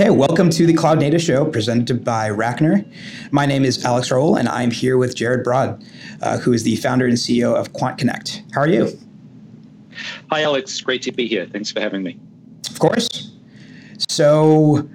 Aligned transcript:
Okay, 0.00 0.08
welcome 0.08 0.48
to 0.48 0.64
the 0.64 0.72
Cloud 0.72 0.98
Native 0.98 1.20
Show 1.20 1.44
presented 1.44 2.02
by 2.02 2.30
Rackner. 2.30 2.90
My 3.32 3.44
name 3.44 3.66
is 3.66 3.84
Alex 3.84 4.10
Roll, 4.10 4.36
and 4.36 4.48
I'm 4.48 4.70
here 4.70 4.96
with 4.96 5.14
Jared 5.14 5.44
Broad, 5.44 5.84
uh, 6.22 6.38
who 6.38 6.54
is 6.54 6.62
the 6.62 6.76
founder 6.76 7.04
and 7.04 7.18
CEO 7.18 7.54
of 7.54 7.74
QuantConnect. 7.74 8.54
How 8.54 8.62
are 8.62 8.66
you? 8.66 8.98
Hi, 10.30 10.42
Alex. 10.42 10.80
Great 10.80 11.02
to 11.02 11.12
be 11.12 11.28
here. 11.28 11.44
Thanks 11.44 11.70
for 11.70 11.80
having 11.80 12.02
me. 12.02 12.18
Of 12.70 12.78
course. 12.78 13.32
So, 14.08 14.88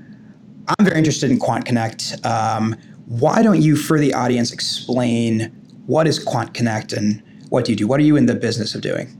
I'm 0.69 0.85
very 0.85 0.97
interested 0.97 1.29
in 1.29 1.37
QuantConnect. 1.37 2.25
Um, 2.25 2.75
why 3.05 3.43
don't 3.43 3.61
you, 3.61 3.75
for 3.75 3.99
the 3.99 4.11
audience, 4.11 4.51
explain 4.51 5.51
what 5.85 6.07
is 6.07 6.17
QuantConnect 6.25 6.97
and 6.97 7.21
what 7.49 7.65
do 7.65 7.73
you 7.73 7.75
do? 7.75 7.85
What 7.85 7.99
are 7.99 8.03
you 8.03 8.15
in 8.15 8.25
the 8.25 8.33
business 8.33 8.73
of 8.73 8.81
doing? 8.81 9.15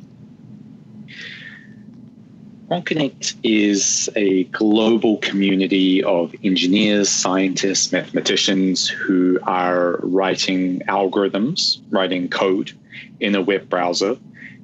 QuantConnect 2.76 3.36
is 3.44 4.10
a 4.18 4.44
global 4.46 5.18
community 5.20 6.04
of 6.04 6.36
engineers, 6.44 7.08
scientists, 7.08 7.94
mathematicians 7.94 8.90
who 8.90 9.40
are 9.44 10.00
writing 10.04 10.82
algorithms, 10.82 11.80
writing 11.90 12.28
code 12.28 12.74
in 13.22 13.34
a 13.34 13.42
web 13.42 13.70
browser, 13.70 14.18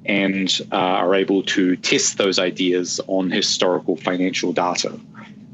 and 0.04 0.60
uh, 0.72 0.76
are 0.76 1.14
able 1.14 1.42
to 1.44 1.76
test 1.76 2.18
those 2.18 2.38
ideas 2.38 3.00
on 3.06 3.30
historical 3.30 3.96
financial 3.96 4.52
data. 4.52 4.98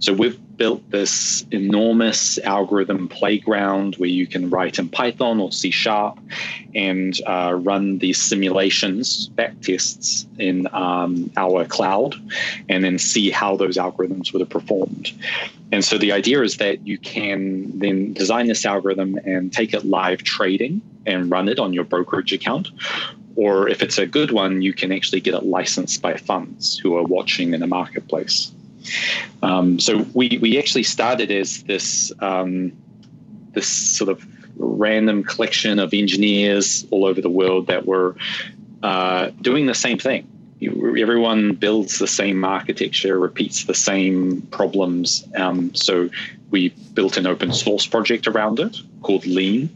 So 0.01 0.13
we've 0.13 0.41
built 0.59 0.91
this 0.91 1.47
enormous 1.53 2.39
algorithm 2.41 3.09
playground 3.09 3.95
where 3.97 4.09
you 4.09 4.27
can 4.27 4.51
write 4.51 4.79
in 4.79 4.89
Python 4.89 5.41
or 5.41 5.51
C 5.53 5.71
Sharp 5.71 6.19
and 6.75 7.19
uh, 7.27 7.57
run 7.59 7.99
these 7.99 8.21
simulations, 8.21 9.29
back 9.29 9.59
tests 9.63 10.27
in 10.39 10.69
um, 10.75 11.31
our 11.37 11.65
cloud, 11.65 12.17
and 12.69 12.85
then 12.85 12.99
see 12.99 13.31
how 13.31 13.57
those 13.57 13.77
algorithms 13.77 14.33
would 14.33 14.41
have 14.41 14.51
performed. 14.51 15.13
And 15.73 15.85
so 15.85 15.97
the 15.97 16.13
idea 16.13 16.43
is 16.43 16.57
that 16.57 16.87
you 16.87 16.99
can 16.99 17.79
then 17.79 18.13
design 18.13 18.49
this 18.49 18.67
algorithm 18.67 19.17
and 19.25 19.53
take 19.53 19.73
it 19.73 19.85
live 19.85 20.23
trading 20.25 20.83
and 21.07 21.31
run 21.31 21.49
it 21.49 21.59
on 21.59 21.73
your 21.73 21.85
brokerage 21.85 22.33
account. 22.33 22.69
Or 23.37 23.69
if 23.69 23.83
it's 23.83 23.99
a 23.99 24.07
good 24.07 24.33
one, 24.33 24.63
you 24.63 24.73
can 24.73 24.91
actually 24.91 25.21
get 25.21 25.35
it 25.35 25.45
licensed 25.45 26.03
by 26.03 26.17
funds 26.17 26.77
who 26.77 26.97
are 26.97 27.05
watching 27.05 27.55
in 27.55 27.63
a 27.63 27.69
marketplace. 27.69 28.51
Um, 29.43 29.79
so 29.79 30.07
we 30.15 30.39
we 30.41 30.59
actually 30.59 30.85
started 30.85 31.31
as 31.31 31.63
this 31.65 32.13
um, 32.21 32.73
this 33.53 33.69
sort 33.69 34.11
of 34.11 34.27
random 34.57 35.23
collection 35.23 35.79
of 35.79 35.95
engineers 35.95 36.87
all 36.91 37.05
over 37.05 37.21
the 37.21 37.31
world 37.31 37.67
that 37.69 37.87
were 37.87 38.17
uh, 38.83 39.31
doing 39.41 39.67
the 39.67 39.75
same 39.75 39.99
thing. 39.99 40.27
Everyone 40.61 41.55
builds 41.55 41.99
the 41.99 42.09
same 42.09 42.45
architecture, 42.45 43.19
repeats 43.19 43.65
the 43.65 43.75
same 43.75 44.43
problems. 44.51 45.25
Um, 45.37 45.73
so 45.75 46.11
we 46.51 46.71
built 46.95 47.17
an 47.17 47.27
open 47.27 47.53
source 47.53 47.87
project 47.87 48.27
around 48.27 48.59
it 48.59 48.77
called 49.03 49.25
Lean, 49.27 49.71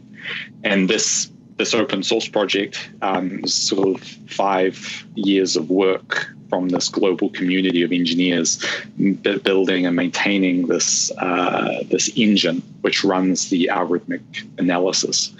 and 0.63 0.89
this 0.89 1.29
this 1.57 1.73
open 1.73 2.03
source 2.03 2.27
project 2.27 2.89
um, 3.01 3.45
sort 3.45 3.87
of 3.87 4.03
five 4.27 5.05
years 5.15 5.55
of 5.55 5.69
work 5.69 6.33
from 6.49 6.69
this 6.69 6.89
global 6.89 7.29
community 7.29 7.81
of 7.83 7.91
engineers 7.91 8.63
building 9.43 9.85
and 9.85 9.95
maintaining 9.95 10.67
this 10.67 11.11
uh, 11.17 11.83
this 11.89 12.09
engine 12.15 12.61
which 12.81 13.03
runs 13.03 13.49
the 13.49 13.69
algorithmic 13.71 14.21
analysis. 14.57 15.33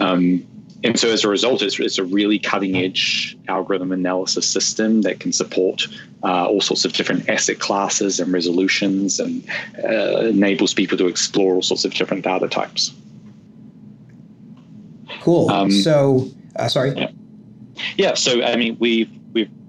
Um, 0.00 0.46
and 0.84 1.00
so 1.00 1.08
as 1.08 1.24
a 1.24 1.28
result, 1.28 1.62
it's, 1.62 1.80
it's, 1.80 1.96
a 1.96 2.04
really 2.04 2.38
cutting 2.38 2.76
edge 2.76 3.38
algorithm 3.48 3.90
analysis 3.90 4.46
system 4.46 5.00
that 5.02 5.18
can 5.18 5.32
support 5.32 5.86
uh, 6.22 6.46
all 6.46 6.60
sorts 6.60 6.84
of 6.84 6.92
different 6.92 7.26
asset 7.26 7.58
classes 7.58 8.20
and 8.20 8.30
resolutions 8.30 9.18
and 9.18 9.48
uh, 9.82 10.26
enables 10.26 10.74
people 10.74 10.98
to 10.98 11.06
explore 11.06 11.54
all 11.54 11.62
sorts 11.62 11.86
of 11.86 11.94
different 11.94 12.22
data 12.22 12.48
types. 12.48 12.92
Cool. 15.22 15.50
Um, 15.50 15.70
so, 15.70 16.28
uh, 16.56 16.68
sorry. 16.68 16.92
Yeah. 16.94 17.10
yeah. 17.96 18.14
So, 18.14 18.42
I 18.42 18.56
mean, 18.56 18.76
we've 18.78 19.08
we've 19.08 19.23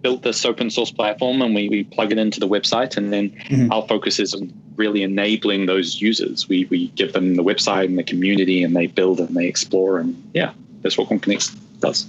built 0.05 0.21
this 0.21 0.45
open 0.45 0.69
source 0.69 0.91
platform 0.91 1.41
and 1.41 1.55
we, 1.55 1.67
we 1.67 1.83
plug 1.83 2.11
it 2.11 2.19
into 2.19 2.39
the 2.39 2.47
website 2.47 2.95
and 2.95 3.11
then 3.11 3.31
mm-hmm. 3.49 3.71
our 3.71 3.81
focus 3.87 4.19
is 4.19 4.35
on 4.35 4.53
really 4.75 5.01
enabling 5.01 5.65
those 5.65 5.99
users 5.99 6.47
we, 6.47 6.65
we 6.65 6.89
give 6.89 7.11
them 7.13 7.33
the 7.33 7.43
website 7.43 7.85
and 7.85 7.97
the 7.97 8.03
community 8.03 8.61
and 8.63 8.75
they 8.75 8.85
build 8.85 9.19
and 9.19 9.35
they 9.35 9.47
explore 9.47 9.97
and 9.97 10.13
yeah 10.35 10.53
that's 10.83 10.95
what 10.95 11.09
QuantConnect 11.09 11.57
does 11.79 12.05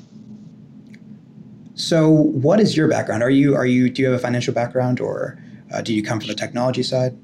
so 1.75 2.11
what 2.11 2.61
is 2.61 2.77
your 2.77 2.87
background 2.87 3.23
are 3.23 3.31
you 3.31 3.55
are 3.55 3.65
you 3.65 3.89
do 3.89 4.03
you 4.03 4.09
have 4.09 4.19
a 4.19 4.23
financial 4.23 4.53
background 4.53 5.01
or 5.01 5.39
uh, 5.73 5.81
do 5.81 5.95
you 5.95 6.03
come 6.03 6.21
from 6.21 6.29
the 6.29 6.35
technology 6.35 6.83
side 6.83 7.17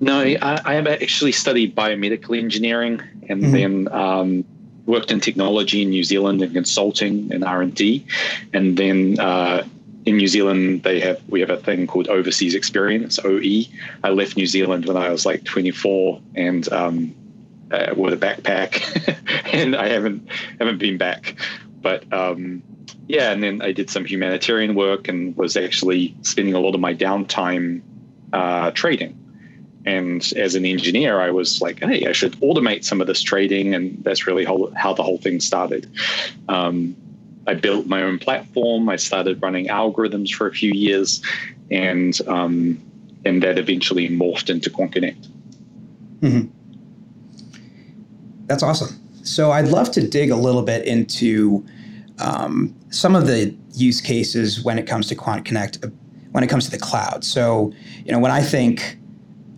no 0.00 0.18
i, 0.22 0.60
I 0.64 0.74
have 0.74 0.88
actually 0.88 1.30
studied 1.30 1.76
biomedical 1.76 2.36
engineering 2.36 3.00
and 3.28 3.44
mm-hmm. 3.44 3.52
then 3.52 3.88
um, 3.92 4.44
worked 4.88 5.12
in 5.12 5.20
technology 5.20 5.82
in 5.82 5.90
New 5.90 6.02
Zealand 6.02 6.42
and 6.42 6.52
consulting 6.52 7.32
and 7.32 7.44
R 7.44 7.62
and 7.62 7.74
D, 7.74 8.04
and 8.52 8.76
then 8.76 9.20
uh, 9.20 9.64
in 10.06 10.16
New 10.16 10.26
Zealand 10.26 10.82
they 10.82 10.98
have 11.00 11.20
we 11.28 11.40
have 11.40 11.50
a 11.50 11.58
thing 11.58 11.86
called 11.86 12.08
overseas 12.08 12.54
experience 12.54 13.18
OE. 13.24 13.64
I 14.02 14.10
left 14.10 14.36
New 14.36 14.46
Zealand 14.46 14.86
when 14.86 14.96
I 14.96 15.10
was 15.10 15.26
like 15.26 15.44
24 15.44 16.20
and 16.34 16.72
um, 16.72 17.14
uh, 17.70 17.94
with 17.96 18.14
a 18.14 18.16
backpack, 18.16 18.72
and 19.52 19.76
I 19.76 19.88
haven't 19.88 20.26
haven't 20.58 20.78
been 20.78 20.96
back. 20.96 21.36
But 21.80 22.10
um, 22.12 22.62
yeah, 23.06 23.30
and 23.30 23.42
then 23.42 23.62
I 23.62 23.72
did 23.72 23.90
some 23.90 24.04
humanitarian 24.04 24.74
work 24.74 25.06
and 25.06 25.36
was 25.36 25.56
actually 25.56 26.16
spending 26.22 26.54
a 26.54 26.60
lot 26.60 26.74
of 26.74 26.80
my 26.80 26.94
downtime 26.94 27.82
uh, 28.32 28.70
trading 28.72 29.27
and 29.84 30.32
as 30.36 30.54
an 30.54 30.64
engineer, 30.64 31.20
I 31.20 31.30
was 31.30 31.60
like, 31.62 31.80
hey, 31.80 32.06
I 32.06 32.12
should 32.12 32.32
automate 32.40 32.84
some 32.84 33.00
of 33.00 33.06
this 33.06 33.22
trading. 33.22 33.74
And 33.74 34.02
that's 34.04 34.26
really 34.26 34.44
how, 34.44 34.92
the 34.94 35.02
whole 35.02 35.18
thing 35.18 35.40
started. 35.40 35.90
Um, 36.48 36.96
I 37.46 37.54
built 37.54 37.86
my 37.86 38.02
own 38.02 38.18
platform. 38.18 38.88
I 38.88 38.96
started 38.96 39.42
running 39.42 39.68
algorithms 39.68 40.30
for 40.30 40.46
a 40.46 40.52
few 40.52 40.70
years, 40.72 41.22
and 41.70 42.20
um, 42.28 42.78
and 43.24 43.42
that 43.42 43.58
eventually 43.58 44.08
morphed 44.10 44.50
into 44.50 44.68
QuantConnect. 44.68 45.28
Mm-hmm. 46.20 46.48
That's 48.46 48.62
awesome. 48.62 49.00
So 49.22 49.50
I'd 49.50 49.68
love 49.68 49.90
to 49.92 50.06
dig 50.06 50.30
a 50.30 50.36
little 50.36 50.62
bit 50.62 50.86
into 50.86 51.66
um, 52.18 52.74
some 52.90 53.16
of 53.16 53.26
the 53.26 53.56
use 53.72 54.02
cases 54.02 54.62
when 54.62 54.78
it 54.78 54.86
comes 54.86 55.06
to 55.08 55.16
QuantConnect, 55.16 55.86
uh, 55.86 55.90
when 56.32 56.44
it 56.44 56.48
comes 56.48 56.66
to 56.66 56.70
the 56.70 56.78
cloud. 56.78 57.24
So 57.24 57.72
you 58.04 58.12
know, 58.12 58.18
when 58.18 58.30
I 58.30 58.42
think 58.42 58.98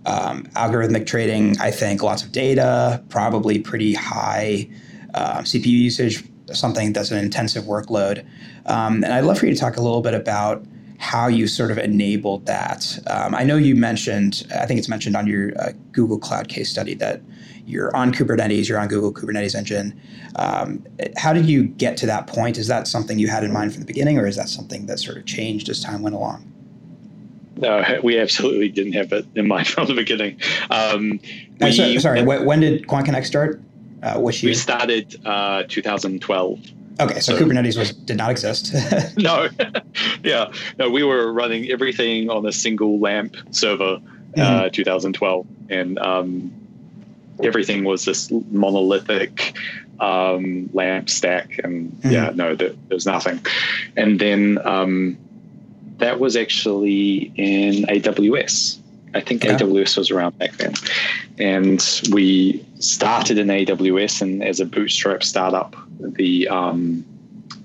um, 0.07 0.45
algorithmic 0.55 1.07
trading, 1.07 1.59
I 1.61 1.71
think 1.71 2.03
lots 2.03 2.23
of 2.23 2.33
data, 2.33 3.03
probably 3.09 3.59
pretty 3.59 3.95
high 3.95 4.69
uh, 5.15 5.39
CPU 5.39 5.67
usage, 5.67 6.25
something 6.53 6.93
that's 6.93 7.11
an 7.11 7.19
intensive 7.19 7.65
workload. 7.65 8.25
Um, 8.67 9.05
and 9.05 9.13
I'd 9.13 9.25
love 9.25 9.39
for 9.39 9.47
you 9.47 9.55
to 9.55 9.61
talk 9.61 9.77
a 9.77 9.83
little 9.83 10.03
bit 10.03 10.15
about 10.15 10.65
how 10.99 11.29
you 11.29 11.47
sort 11.47 11.71
of 11.71 11.79
enabled 11.79 12.45
that. 12.47 12.99
Um, 13.07 13.35
I 13.35 13.43
know 13.43 13.57
you 13.57 13.75
mentioned, 13.75 14.47
I 14.55 14.67
think 14.67 14.79
it's 14.79 14.89
mentioned 14.89 15.17
on 15.17 15.27
your 15.27 15.53
uh, 15.59 15.73
Google 15.93 16.19
Cloud 16.19 16.49
case 16.49 16.71
study 16.71 16.95
that 16.95 17.23
you're 17.65 17.95
on 17.97 18.13
Kubernetes, 18.13 18.69
you're 18.69 18.79
on 18.79 18.89
Google 18.89 19.13
Kubernetes 19.13 19.55
Engine. 19.55 19.99
Um, 20.37 20.85
how 21.17 21.33
did 21.33 21.47
you 21.47 21.65
get 21.65 21.97
to 21.99 22.07
that 22.07 22.27
point? 22.27 22.59
Is 22.59 22.67
that 22.67 22.87
something 22.87 23.19
you 23.19 23.29
had 23.29 23.45
in 23.45 23.53
mind 23.53 23.73
from 23.73 23.81
the 23.81 23.87
beginning, 23.87 24.19
or 24.19 24.27
is 24.27 24.37
that 24.37 24.49
something 24.49 24.87
that 24.87 24.99
sort 24.99 25.17
of 25.17 25.25
changed 25.25 25.69
as 25.69 25.83
time 25.83 26.03
went 26.03 26.15
along? 26.15 26.53
No, 27.61 27.85
we 28.03 28.19
absolutely 28.19 28.69
didn't 28.69 28.95
have 28.95 29.13
it 29.13 29.27
in 29.35 29.47
mind 29.47 29.69
from 29.69 29.87
the 29.87 29.95
beginning. 29.95 30.41
Um, 30.71 31.21
uh, 31.61 31.67
we, 31.67 31.73
so, 31.73 31.99
sorry, 31.99 32.23
when 32.23 32.61
did 32.61 32.87
QuantConnect 32.87 33.27
start? 33.27 33.61
Uh, 34.03 34.19
which 34.19 34.43
year? 34.43 34.51
We 34.51 34.55
started 34.55 35.21
uh, 35.27 35.65
2012. 35.69 36.61
Okay, 37.01 37.21
so, 37.21 37.37
so, 37.37 37.45
Kubernetes 37.45 37.79
was 37.79 37.93
did 37.93 38.17
not 38.17 38.31
exist. 38.31 38.75
no, 39.17 39.49
yeah, 40.23 40.53
no, 40.79 40.91
we 40.91 41.03
were 41.03 41.33
running 41.33 41.71
everything 41.71 42.29
on 42.29 42.45
a 42.47 42.53
single 42.53 42.99
LAMP 42.99 43.37
server, 43.51 44.01
uh, 44.37 44.41
mm-hmm. 44.41 44.69
2012, 44.71 45.47
and 45.71 45.99
um, 45.99 46.53
everything 47.43 47.85
was 47.85 48.05
this 48.05 48.31
monolithic 48.51 49.57
um, 50.01 50.69
LAMP 50.75 51.09
stack, 51.09 51.59
and 51.63 51.91
mm-hmm. 51.93 52.11
yeah, 52.11 52.33
no, 52.35 52.55
there, 52.55 52.71
there, 52.71 52.97
was 52.97 53.07
nothing. 53.07 53.41
And 53.97 54.19
then 54.19 54.59
um, 54.65 55.17
that 56.01 56.21
was 56.21 56.37
actually 56.37 57.33
in 57.37 57.85
AWS. 57.85 58.79
I 59.15 59.21
think. 59.21 59.43
AWS 59.43 59.97
was 59.97 60.11
around 60.11 60.39
back 60.39 60.53
then. 60.53 60.75
And 61.39 61.85
we 62.13 62.65
started 62.79 63.39
in 63.39 63.49
AWS, 63.49 64.23
and 64.23 64.43
as 64.43 64.61
a 64.61 64.67
bootstrap 64.67 65.23
startup, 65.23 65.75
the 65.99 66.49
um, 66.49 67.05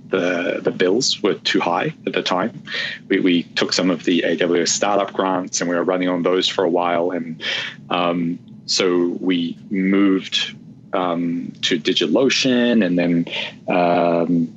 the 0.10 0.60
the 0.64 0.72
bills 0.72 1.22
were 1.22 1.36
too 1.36 1.60
high 1.60 1.94
at 2.08 2.14
the 2.14 2.24
time. 2.24 2.64
We, 3.10 3.20
we 3.20 3.44
took 3.44 3.74
some 3.74 3.92
of 3.92 4.06
the 4.06 4.22
AWS 4.22 4.70
startup 4.70 5.14
grants, 5.14 5.62
and 5.62 5.70
we 5.70 5.76
were 5.76 5.84
running 5.84 6.10
on 6.10 6.24
those 6.24 6.48
for 6.48 6.64
a 6.64 6.70
while. 6.70 7.12
And 7.12 7.42
um, 7.90 8.40
so 8.66 9.18
we 9.20 9.58
moved 9.70 10.56
um, 10.94 11.54
to 11.64 11.80
DigitalOcean, 11.80 12.86
and 12.86 12.98
then 12.98 13.26
um, 13.68 14.55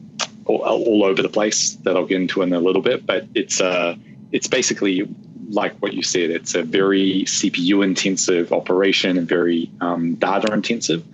all, 0.48 0.62
all, 0.62 1.04
over 1.04 1.22
the 1.22 1.28
place 1.28 1.74
that 1.84 1.96
I'll 1.96 2.06
get 2.06 2.20
into 2.20 2.42
in 2.42 2.52
a 2.52 2.58
little 2.58 2.82
bit. 2.82 3.06
But 3.06 3.26
it's 3.34 3.60
uh, 3.60 3.94
it's 4.32 4.48
basically 4.48 5.08
like 5.50 5.74
what 5.78 5.94
you 5.94 6.02
said, 6.02 6.30
it's 6.30 6.54
a 6.54 6.62
very 6.62 7.24
CPU 7.24 7.82
intensive 7.82 8.52
operation 8.52 9.16
and 9.16 9.26
very 9.26 9.70
um, 9.80 10.14
data 10.16 10.52
intensive. 10.52 11.04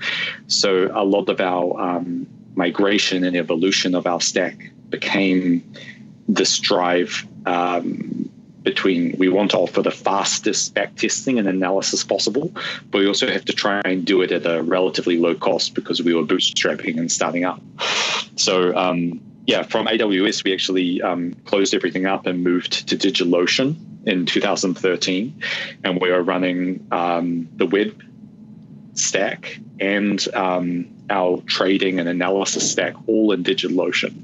So 0.49 0.91
a 0.93 1.05
lot 1.05 1.29
of 1.29 1.41
our 1.41 1.81
um, 1.81 2.27
migration 2.57 3.25
and 3.25 3.37
evolution 3.37 3.95
of 3.95 4.07
our 4.07 4.21
stack 4.21 4.73
became 4.91 5.63
this 6.29 6.59
drive 6.59 7.27
um, 7.47 8.24
between 8.65 9.15
we 9.19 9.29
want 9.29 9.53
to 9.53 9.59
offer 9.59 9.83
the 9.83 9.91
fastest 9.91 10.75
back 10.75 10.97
testing 10.97 11.39
and 11.39 11.47
analysis 11.47 12.03
possible, 12.03 12.51
but 12.91 12.99
we 12.99 13.07
also 13.07 13.29
have 13.31 13.45
to 13.45 13.53
try 13.53 13.81
and 13.85 14.05
do 14.05 14.23
it 14.23 14.33
at 14.33 14.47
a 14.47 14.63
relatively 14.63 15.19
low 15.19 15.35
cost 15.35 15.75
because 15.75 16.03
we 16.03 16.15
were 16.15 16.25
bootstrapping 16.25 16.99
and 16.99 17.13
starting 17.13 17.45
up. 17.45 17.61
So 18.37 18.75
um, 18.77 19.21
yeah, 19.47 19.63
from 19.63 19.87
AWS, 19.87 20.43
we 20.45 20.53
actually 20.53 21.03
um, 21.03 21.35
closed 21.45 21.75
everything 21.75 22.07
up 22.07 22.27
and 22.27 22.43
moved 22.43 22.89
to 22.89 22.97
DigitalOcean 22.97 23.77
in 24.07 24.27
2013, 24.27 25.43
and 25.85 26.01
we 26.01 26.11
are 26.11 26.23
running 26.23 26.87
um, 26.91 27.49
the 27.57 27.67
web 27.67 28.03
stack 28.95 29.59
and 29.81 30.27
um, 30.35 30.89
our 31.11 31.43
trading 31.43 31.99
and 31.99 32.09
analysis 32.09 32.71
stack 32.71 32.95
all 33.07 33.33
in 33.33 33.45
DigitalOcean. 33.45 34.15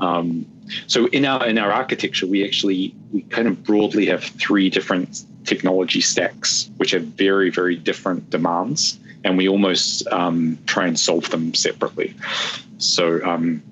Um, 0.00 0.46
so 0.86 1.06
in 1.06 1.24
our 1.24 1.46
in 1.46 1.58
our 1.58 1.72
architecture, 1.72 2.26
we 2.26 2.44
actually 2.44 2.94
we 3.12 3.22
kind 3.22 3.48
of 3.48 3.62
broadly 3.64 4.06
have 4.06 4.24
three 4.24 4.70
different 4.70 5.24
technology 5.44 6.00
stacks, 6.00 6.70
which 6.76 6.92
have 6.92 7.04
very 7.04 7.50
very 7.50 7.76
different 7.76 8.30
demands, 8.30 8.98
and 9.24 9.36
we 9.36 9.48
almost 9.48 10.06
um, 10.08 10.58
try 10.66 10.86
and 10.86 10.98
solve 10.98 11.30
them 11.30 11.54
separately. 11.54 12.14
So 12.78 13.22
um, 13.24 13.62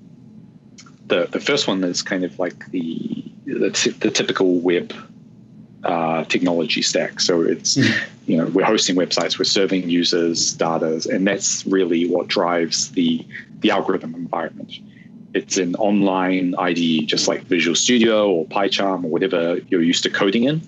the 1.07 1.27
the 1.31 1.39
first 1.39 1.67
one 1.67 1.83
is 1.83 2.01
kind 2.01 2.23
of 2.23 2.37
like 2.39 2.69
the 2.71 3.23
the, 3.45 3.71
t- 3.71 3.91
the 3.91 4.11
typical 4.11 4.59
web 4.59 4.93
uh, 5.83 6.23
technology 6.25 6.81
stack. 6.81 7.19
So 7.19 7.41
it's 7.41 7.77
mm-hmm. 7.77 8.31
you 8.31 8.37
know 8.37 8.45
we're 8.47 8.65
hosting 8.65 8.95
websites, 8.95 9.39
we're 9.39 9.45
serving 9.45 9.89
users 9.89 10.53
data, 10.53 11.01
and 11.11 11.25
that's 11.25 11.65
really 11.65 12.07
what 12.07 12.27
drives 12.27 12.91
the 12.91 13.25
the 13.59 13.71
algorithm 13.71 14.15
environment. 14.15 14.73
It's 15.33 15.57
an 15.57 15.75
online 15.75 16.55
IDE, 16.57 17.07
just 17.07 17.27
like 17.27 17.43
Visual 17.43 17.75
Studio 17.75 18.29
or 18.29 18.45
PyCharm 18.47 19.03
or 19.03 19.09
whatever 19.09 19.59
you're 19.69 19.83
used 19.83 20.03
to 20.03 20.09
coding 20.09 20.45
in. 20.45 20.61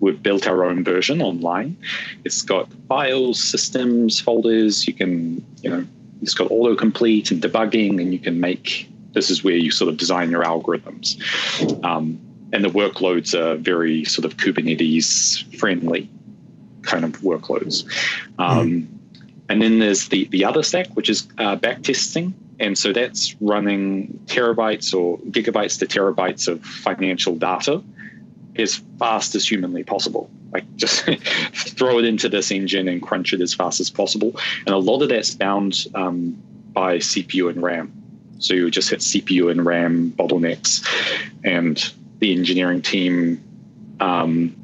We've 0.00 0.22
built 0.22 0.46
our 0.46 0.64
own 0.64 0.84
version 0.84 1.20
online. 1.20 1.76
It's 2.24 2.42
got 2.42 2.72
files, 2.88 3.42
systems, 3.42 4.20
folders. 4.20 4.86
You 4.86 4.94
can, 4.94 5.44
you 5.62 5.70
know, 5.70 5.84
it's 6.22 6.34
got 6.34 6.48
autocomplete 6.50 7.30
and 7.30 7.42
debugging, 7.42 8.00
and 8.00 8.12
you 8.12 8.18
can 8.18 8.40
make 8.40 8.88
this 9.12 9.30
is 9.30 9.42
where 9.42 9.56
you 9.56 9.70
sort 9.70 9.88
of 9.88 9.96
design 9.96 10.30
your 10.30 10.44
algorithms. 10.44 11.16
Um, 11.84 12.20
and 12.52 12.64
the 12.64 12.68
workloads 12.68 13.34
are 13.34 13.56
very 13.56 14.04
sort 14.04 14.24
of 14.24 14.36
Kubernetes 14.36 15.58
friendly 15.58 16.08
kind 16.82 17.04
of 17.04 17.12
workloads. 17.20 17.84
Um, 18.38 18.70
mm. 18.70 18.86
And 19.50 19.62
then 19.62 19.78
there's 19.78 20.08
the, 20.08 20.24
the 20.26 20.44
other 20.44 20.62
stack, 20.62 20.88
which 20.88 21.08
is 21.08 21.28
uh, 21.38 21.56
back 21.56 21.82
testing. 21.82 22.34
And 22.60 22.76
so 22.76 22.92
that's 22.92 23.36
running 23.40 24.20
terabytes 24.26 24.94
or 24.94 25.18
gigabytes 25.30 25.78
to 25.78 25.86
terabytes 25.86 26.48
of 26.48 26.64
financial 26.64 27.36
data 27.36 27.82
as 28.56 28.82
fast 28.98 29.34
as 29.34 29.48
humanly 29.48 29.84
possible. 29.84 30.30
Like 30.52 30.64
just 30.76 31.04
throw 31.52 31.98
it 31.98 32.04
into 32.04 32.28
this 32.28 32.50
engine 32.50 32.88
and 32.88 33.00
crunch 33.00 33.32
it 33.32 33.40
as 33.40 33.54
fast 33.54 33.80
as 33.80 33.90
possible. 33.90 34.38
And 34.66 34.74
a 34.74 34.78
lot 34.78 35.02
of 35.02 35.08
that's 35.08 35.34
bound 35.34 35.86
um, 35.94 36.36
by 36.72 36.98
CPU 36.98 37.50
and 37.50 37.62
RAM. 37.62 37.92
So 38.38 38.54
you 38.54 38.70
just 38.70 38.90
hit 38.90 39.00
CPU 39.00 39.50
and 39.50 39.64
RAM 39.64 40.12
bottlenecks, 40.12 40.86
and 41.44 41.92
the 42.20 42.32
engineering 42.32 42.82
team, 42.82 43.42
um, 43.98 44.54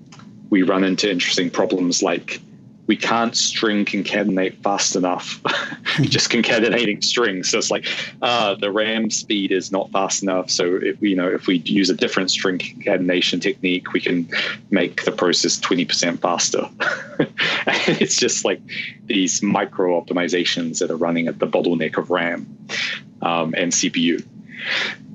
we 0.48 0.62
run 0.62 0.84
into 0.84 1.10
interesting 1.10 1.50
problems 1.50 2.02
like 2.02 2.40
we 2.86 2.96
can't 2.96 3.36
string 3.36 3.84
concatenate 3.84 4.62
fast 4.62 4.96
enough. 4.96 5.40
just 6.02 6.30
concatenating 6.30 7.02
strings. 7.02 7.50
So 7.50 7.58
it's 7.58 7.70
like 7.70 7.86
uh, 8.22 8.54
the 8.56 8.70
RAM 8.70 9.10
speed 9.10 9.52
is 9.52 9.72
not 9.72 9.90
fast 9.90 10.22
enough. 10.22 10.50
So 10.50 10.76
if 10.76 11.00
you 11.00 11.16
know 11.16 11.28
if 11.28 11.46
we 11.46 11.58
use 11.58 11.90
a 11.90 11.94
different 11.94 12.30
string 12.30 12.58
concatenation 12.58 13.40
technique, 13.40 13.92
we 13.92 14.00
can 14.00 14.28
make 14.70 15.04
the 15.04 15.12
process 15.12 15.58
twenty 15.58 15.84
percent 15.84 16.20
faster. 16.20 16.68
it's 17.86 18.16
just 18.16 18.44
like 18.44 18.60
these 19.06 19.42
micro 19.42 20.00
optimizations 20.00 20.78
that 20.78 20.90
are 20.90 20.96
running 20.96 21.28
at 21.28 21.38
the 21.38 21.46
bottleneck 21.46 21.96
of 21.96 22.10
RAM 22.10 22.46
um, 23.22 23.54
and 23.56 23.72
CPU. 23.72 24.24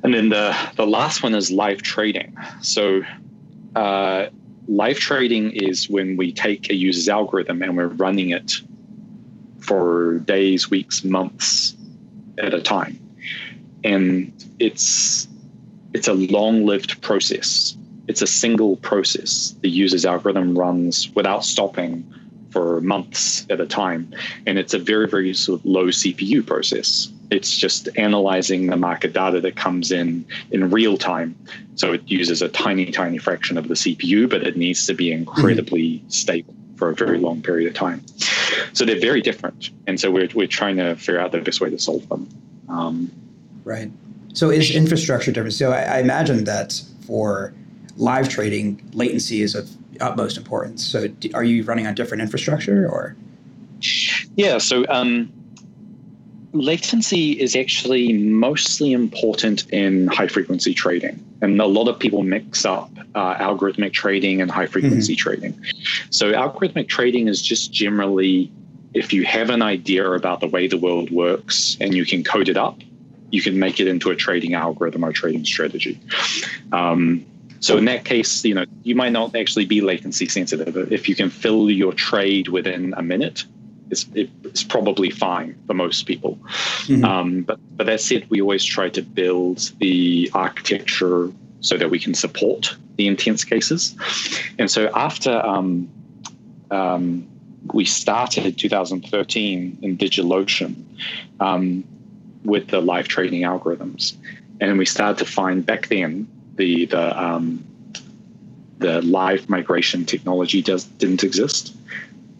And 0.04 0.13
then 0.13 0.30
the, 0.30 0.56
the 0.75 0.88
last 0.88 1.24
one 1.24 1.36
is 1.36 1.51
live 1.51 1.81
trading. 1.81 2.38
So, 2.62 3.01
uh, 3.75 4.27
live 4.69 5.00
trading 5.00 5.51
is 5.51 5.89
when 5.89 6.16
we 6.16 6.31
take 6.31 6.69
a 6.69 6.75
user's 6.75 7.10
algorithm 7.10 7.62
and 7.63 7.75
we're 7.75 7.88
running 7.88 8.30
it 8.30 8.54
for 9.60 10.19
days, 10.19 10.69
weeks, 10.69 11.04
months 11.04 11.75
at 12.38 12.54
a 12.54 12.62
time. 12.62 13.00
And 13.83 14.31
it's 14.60 15.27
it's 15.94 16.07
a 16.07 16.13
long-lived 16.13 17.01
process. 17.01 17.75
It's 18.07 18.21
a 18.21 18.27
single 18.27 18.75
process. 18.77 19.56
The 19.62 19.69
user's 19.69 20.06
algorithm 20.06 20.56
runs 20.57 21.10
without 21.16 21.44
stopping 21.44 22.06
for 22.51 22.81
months 22.81 23.46
at 23.50 23.60
a 23.60 23.66
time. 23.66 24.13
And 24.46 24.57
it's 24.57 24.74
a 24.74 24.80
very, 24.80 25.07
very 25.07 25.34
sort 25.34 25.60
of 25.60 25.66
low 25.66 25.88
CPU 25.88 26.46
process. 26.46 27.12
It's 27.31 27.56
just 27.56 27.90
analyzing 27.96 28.68
the 28.68 28.78
market 28.78 29.13
data 29.13 29.40
that 29.42 29.56
comes 29.56 29.92
in 29.92 30.25
in 30.51 30.69
real 30.72 30.98
time. 30.98 31.36
So 31.75 31.94
it 31.94 32.01
uses 32.07 32.42
a 32.42 32.50
tiny, 32.50 32.92
tiny 32.92 33.18
fraction 33.18 33.57
of 33.57 33.68
the 33.68 33.75
CPU, 33.75 34.30
but 34.30 34.44
it 34.44 34.57
needs 34.57 34.88
to 34.88 34.94
be 34.94 35.12
incredibly 35.12 36.00
mm-hmm. 36.00 36.10
stable 36.10 36.56
for 36.75 36.90
a 36.90 36.96
very 36.96 37.19
long 37.19 37.42
period 37.42 37.68
of 37.68 37.75
time. 37.75 38.04
So 38.74 38.86
they're 38.86 39.00
very 39.00 39.22
different. 39.22 39.69
And 39.86 40.00
so 40.00 40.10
we're, 40.10 40.30
we're 40.34 40.48
trying 40.48 40.78
to 40.78 40.95
figure 40.95 41.19
out 41.19 41.31
the 41.31 41.40
best 41.40 41.62
way 41.62 41.69
to 41.69 41.78
solve 41.78 42.07
them. 42.10 42.28
Um, 42.69 43.12
right. 43.63 43.92
So 44.34 44.50
is 44.50 44.72
infrastructure 44.72 45.31
different? 45.31 45.54
So 45.54 45.72
I, 45.72 45.81
I 45.81 46.00
imagine 46.00 46.45
that 46.45 46.81
for 47.06 47.54
live 47.98 48.30
trading, 48.30 48.81
latency 48.94 49.42
is 49.42 49.56
of 49.56 49.69
utmost 50.01 50.38
importance. 50.38 50.86
So, 50.86 51.07
are 51.34 51.44
you 51.44 51.63
running 51.63 51.88
on 51.88 51.96
different 51.96 52.22
infrastructure 52.22 52.88
or? 52.88 53.16
Yeah, 54.36 54.57
so 54.57 54.86
um, 54.90 55.31
latency 56.51 57.40
is 57.40 57.56
actually 57.56 58.13
mostly 58.13 58.92
important 58.92 59.69
in 59.69 60.07
high 60.07 60.28
frequency 60.28 60.74
trading. 60.74 61.24
And 61.42 61.60
a 61.62 61.66
lot 61.66 61.88
of 61.88 61.98
people 61.98 62.24
mix 62.24 62.66
up 62.66 62.92
uh, 63.16 63.36
algorithmic 63.36 63.94
trading 63.94 64.42
and 64.42 64.51
high 64.51 64.66
frequency 64.66 65.16
mm-hmm. 65.16 65.19
trading. 65.19 65.66
So, 66.09 66.33
algorithmic 66.33 66.88
trading 66.88 67.28
is 67.28 67.42
just 67.42 67.71
generally 67.71 68.52
if 68.94 69.14
you 69.14 69.23
have 69.23 69.50
an 69.50 69.62
idea 69.62 70.12
about 70.12 70.40
the 70.40 70.47
way 70.47 70.68
the 70.68 70.78
world 70.78 71.12
works 71.12 71.78
and 71.80 71.94
you 71.94 72.06
can 72.06 72.23
code 72.23 72.50
it 72.50 72.57
up, 72.57 72.80
you 73.31 73.42
can 73.42 73.59
make 73.59 73.80
it 73.80 73.88
into 73.88 74.09
a 74.09 74.16
trading 74.16 74.56
algorithm 74.56 75.06
or 75.06 75.12
trading 75.12 75.45
strategy. 75.45 76.00
Um, 76.71 77.26
so 77.59 77.78
in 77.78 77.85
that 77.85 78.06
case, 78.06 78.44
you 78.45 78.54
know, 78.54 78.66
you 78.83 78.95
might 78.95 79.11
not 79.11 79.35
actually 79.35 79.66
be 79.66 79.81
latency 79.81 80.28
sensitive. 80.28 80.92
If 80.92 81.09
you 81.09 81.16
can 81.16 81.30
fill 81.30 81.69
your 81.69 81.94
trade 81.94 82.47
within 82.47 82.94
a 82.95 83.01
minute, 83.01 83.44
it's, 83.89 84.06
it's 84.13 84.63
probably 84.63 85.09
fine 85.09 85.57
for 85.68 85.73
most 85.73 86.06
people. 86.06 86.37
Mm-hmm. 86.83 87.04
Um, 87.04 87.42
but 87.42 87.59
but 87.75 87.85
that 87.87 88.01
said, 88.01 88.30
we 88.30 88.42
always 88.42 88.63
try 88.63 88.89
to 88.89 89.01
build 89.01 89.71
the 89.80 90.30
architecture 90.33 91.31
so 91.61 91.78
that 91.78 91.89
we 91.89 91.99
can 91.99 92.13
support 92.13 92.75
the 92.95 93.07
intense 93.07 93.44
cases. 93.44 93.95
And 94.57 94.69
so 94.71 94.89
after 94.95 95.45
um, 95.45 95.89
um, 96.71 97.28
we 97.73 97.85
started 97.85 98.57
2013 98.57 99.80
in 99.81 99.97
DigitalOcean 99.97 100.75
um, 101.39 101.83
with 102.44 102.68
the 102.68 102.80
live 102.80 103.07
trading 103.07 103.42
algorithms, 103.42 104.16
and 104.61 104.78
we 104.78 104.85
started 104.85 105.18
to 105.18 105.30
find 105.30 105.66
back 105.66 105.87
then 105.87 106.28
the 106.59 106.85
the 106.85 107.23
um, 107.23 107.66
the 108.78 109.01
live 109.01 109.49
migration 109.49 110.06
technology 110.06 110.61
does 110.61 110.83
didn't 110.83 111.23
exist. 111.23 111.75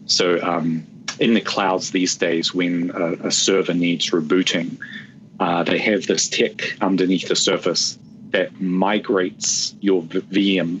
So 0.06 0.40
um, 0.42 0.86
in 1.18 1.34
the 1.34 1.40
clouds 1.40 1.90
these 1.90 2.14
days, 2.16 2.54
when 2.54 2.90
a, 2.94 3.28
a 3.28 3.30
server 3.30 3.74
needs 3.74 4.10
rebooting, 4.10 4.78
uh, 5.40 5.64
they 5.64 5.78
have 5.78 6.06
this 6.06 6.28
tech 6.28 6.76
underneath 6.80 7.28
the 7.28 7.36
surface 7.36 7.98
that 8.30 8.60
migrates 8.60 9.74
your 9.80 10.02
VM 10.02 10.80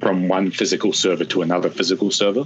from 0.00 0.28
one 0.28 0.50
physical 0.50 0.92
server 0.92 1.24
to 1.24 1.42
another 1.42 1.70
physical 1.70 2.10
server. 2.10 2.44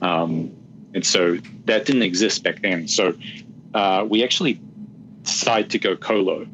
Um, 0.00 0.52
and 0.94 1.04
so 1.04 1.38
that 1.64 1.86
didn't 1.86 2.02
exist 2.02 2.44
back 2.44 2.62
then. 2.62 2.86
So 2.88 3.14
uh, 3.74 4.06
we 4.08 4.22
actually 4.22 4.60
decided 5.24 5.70
to 5.72 5.78
go 5.78 5.96
colo 5.96 6.46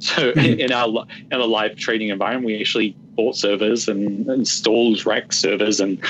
so 0.04 0.30
in 0.30 0.72
our 0.72 1.06
in 1.30 1.40
a 1.40 1.44
live 1.44 1.76
trading 1.76 2.08
environment, 2.08 2.46
we 2.46 2.58
actually 2.58 2.96
bought 3.16 3.36
servers 3.36 3.88
and 3.88 4.26
installed 4.28 5.04
rack 5.04 5.32
servers 5.32 5.78
and 5.78 6.02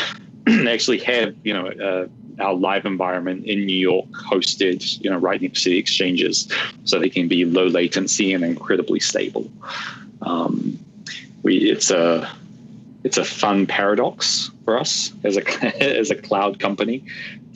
actually 0.69 0.99
have 0.99 1.35
you 1.43 1.53
know 1.53 1.67
uh, 1.67 2.07
our 2.41 2.55
live 2.55 2.87
environment 2.87 3.45
in 3.47 3.67
New 3.67 3.77
York 3.77 4.07
hosted, 4.11 5.03
you 5.03 5.11
know, 5.11 5.19
right 5.19 5.41
next 5.41 5.65
to 5.65 5.71
the 5.71 5.79
exchanges, 5.79 6.49
so 6.85 6.99
they 6.99 7.11
can 7.11 7.29
be 7.29 7.45
low 7.45 7.67
latency 7.67 8.33
and 8.33 8.45
incredibly 8.45 9.01
stable. 9.01 9.51
Um, 10.23 10.79
we 11.43 11.71
it's 11.71 11.91
a 11.91 12.31
it's 13.05 13.17
a 13.17 13.25
fun 13.25 13.67
paradox 13.67 14.51
for 14.65 14.79
us 14.79 15.13
as 15.25 15.37
a 15.37 15.65
as 15.83 16.11
a 16.11 16.17
cloud 16.17 16.61
company 16.61 17.05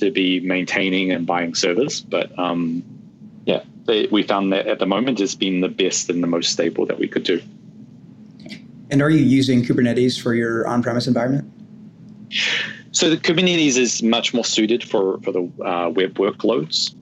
to 0.01 0.11
be 0.11 0.41
maintaining 0.41 1.13
and 1.13 1.27
buying 1.27 1.55
servers. 1.55 2.01
But 2.01 2.37
um, 2.39 2.83
yeah, 3.47 3.63
they, 3.87 4.07
we 4.07 4.23
found 4.23 4.53
that 4.53 4.67
at 4.67 4.79
the 4.79 4.87
moment 4.87 5.21
it's 5.21 5.35
been 5.35 5.61
the 5.61 5.69
best 5.69 6.09
and 6.09 6.23
the 6.23 6.27
most 6.27 6.53
stable 6.53 6.87
that 6.87 6.99
we 6.99 7.09
could 7.09 7.25
do. 7.25 7.43
And 8.91 9.03
are 9.03 9.11
you 9.11 9.25
using 9.25 9.65
Kubernetes 9.65 10.21
for 10.21 10.35
your 10.35 10.67
on-premise 10.67 11.07
environment? 11.07 11.51
So 12.93 13.11
the 13.11 13.17
Kubernetes 13.17 13.77
is 13.77 14.03
much 14.03 14.33
more 14.33 14.45
suited 14.45 14.85
for 14.85 15.19
for 15.21 15.33
the 15.33 15.43
uh, 15.65 15.91
web 15.91 16.15
workloads. 16.15 16.95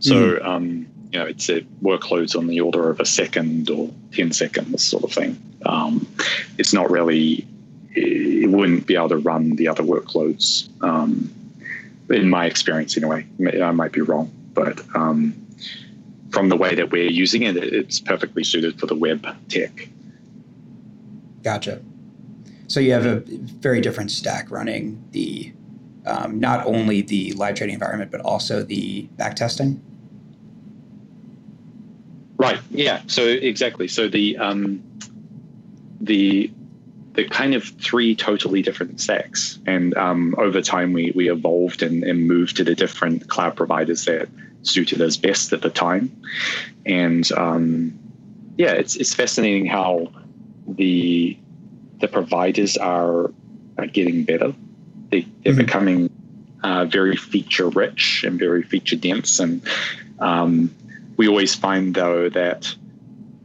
So 0.00 0.14
mm. 0.14 0.44
um, 0.44 0.86
you 1.12 1.18
know, 1.18 1.26
it's 1.26 1.48
a 1.48 1.60
workloads 1.82 2.36
on 2.36 2.46
the 2.46 2.60
order 2.60 2.90
of 2.90 3.00
a 3.00 3.06
second 3.06 3.70
or 3.70 3.90
10 4.12 4.32
seconds 4.32 4.84
sort 4.84 5.04
of 5.04 5.12
thing. 5.12 5.40
Um, 5.64 6.06
it's 6.58 6.72
not 6.72 6.90
really 6.90 7.46
it 7.92 8.50
wouldn't 8.50 8.86
be 8.86 8.94
able 8.94 9.08
to 9.08 9.16
run 9.16 9.56
the 9.56 9.68
other 9.68 9.82
workloads. 9.82 10.68
Um, 10.82 11.32
in 12.10 12.28
my 12.28 12.46
experience, 12.46 12.96
anyway, 12.96 13.26
I 13.62 13.70
might 13.72 13.92
be 13.92 14.02
wrong, 14.02 14.30
but 14.52 14.80
um, 14.94 15.34
from 16.36 16.50
the 16.50 16.56
way 16.56 16.74
that 16.74 16.90
we're 16.90 17.10
using 17.10 17.44
it, 17.44 17.56
it's 17.56 17.98
perfectly 17.98 18.44
suited 18.44 18.78
for 18.78 18.84
the 18.84 18.94
web 18.94 19.26
tech. 19.48 19.88
Gotcha. 21.42 21.80
So 22.66 22.78
you 22.78 22.92
have 22.92 23.06
a 23.06 23.20
very 23.20 23.80
different 23.80 24.10
stack 24.10 24.50
running 24.50 25.02
the 25.12 25.54
um, 26.04 26.38
not 26.38 26.66
only 26.66 27.00
the 27.00 27.32
live 27.32 27.54
trading 27.54 27.72
environment, 27.72 28.10
but 28.10 28.20
also 28.20 28.62
the 28.62 29.08
backtesting. 29.16 29.80
Right. 32.36 32.60
Yeah. 32.70 33.00
So 33.06 33.24
exactly. 33.24 33.88
So 33.88 34.06
the 34.06 34.36
um, 34.36 34.84
the 36.02 36.50
the 37.14 37.24
kind 37.24 37.54
of 37.54 37.64
three 37.64 38.14
totally 38.14 38.60
different 38.60 39.00
stacks. 39.00 39.58
And 39.66 39.96
um, 39.96 40.34
over 40.36 40.60
time, 40.60 40.92
we, 40.92 41.12
we 41.14 41.30
evolved 41.30 41.82
and, 41.82 42.04
and 42.04 42.28
moved 42.28 42.58
to 42.58 42.64
the 42.64 42.74
different 42.74 43.26
cloud 43.28 43.56
providers 43.56 44.04
that 44.04 44.28
suited 44.66 45.00
us 45.00 45.16
best 45.16 45.52
at 45.52 45.62
the 45.62 45.70
time. 45.70 46.10
And 46.84 47.30
um, 47.32 47.98
yeah, 48.56 48.72
it's, 48.72 48.96
it's 48.96 49.14
fascinating 49.14 49.66
how 49.66 50.12
the 50.66 51.38
the 51.98 52.08
providers 52.08 52.76
are, 52.76 53.32
are 53.78 53.86
getting 53.86 54.24
better. 54.24 54.52
They, 55.08 55.22
they're 55.42 55.54
mm-hmm. 55.54 55.58
becoming 55.62 56.10
uh, 56.62 56.84
very 56.84 57.16
feature 57.16 57.70
rich 57.70 58.22
and 58.22 58.38
very 58.38 58.62
feature 58.62 58.96
dense. 58.96 59.40
And 59.40 59.66
um, 60.18 60.74
we 61.16 61.26
always 61.26 61.54
find, 61.54 61.94
though, 61.94 62.28
that 62.28 62.74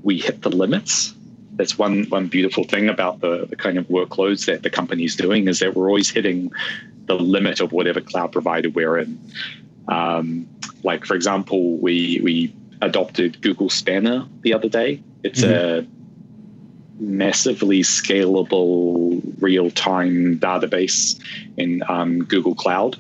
we 0.04 0.20
hit 0.20 0.42
the 0.42 0.50
limits 0.50 1.14
that's 1.62 1.78
one 1.78 2.06
one 2.06 2.28
beautiful 2.28 2.64
thing 2.64 2.90
about 2.90 3.20
the, 3.20 3.46
the 3.46 3.56
kind 3.56 3.78
of 3.78 3.88
workloads 3.88 4.46
that 4.46 4.64
the 4.64 4.70
company 4.70 5.04
is 5.04 5.16
doing 5.16 5.48
is 5.48 5.60
that 5.60 5.76
we're 5.76 5.88
always 5.88 6.10
hitting 6.10 6.52
the 7.06 7.16
limit 7.16 7.60
of 7.60 7.72
whatever 7.72 8.02
cloud 8.02 8.32
provider 8.32 8.70
we're 8.70 8.98
in. 8.98 9.20
Um, 9.88 10.48
like 10.84 11.06
for 11.06 11.16
example, 11.16 11.78
we 11.78 12.20
we 12.24 12.54
adopted 12.82 13.42
Google 13.42 13.70
Spanner 13.70 14.26
the 14.42 14.54
other 14.54 14.70
day. 14.70 15.04
It's 15.24 15.42
mm-hmm. 15.42 15.86
a 15.86 17.02
massively 17.02 17.82
scalable 17.82 19.22
real-time 19.40 20.40
database 20.40 21.20
in 21.58 21.84
um, 21.88 22.26
Google 22.26 22.56
Cloud, 22.56 22.98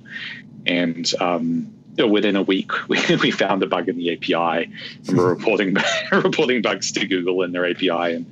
and 0.65 1.11
um, 1.19 1.71
within 1.97 2.35
a 2.35 2.41
week, 2.41 2.71
we, 2.89 2.99
we 3.21 3.31
found 3.31 3.63
a 3.63 3.67
bug 3.67 3.89
in 3.89 3.97
the 3.97 4.13
API, 4.13 4.71
and 5.07 5.17
we're 5.17 5.29
reporting 5.35 5.75
reporting 6.11 6.61
bugs 6.61 6.91
to 6.93 7.07
Google 7.07 7.41
in 7.43 7.51
their 7.51 7.69
API, 7.69 8.15
and 8.15 8.25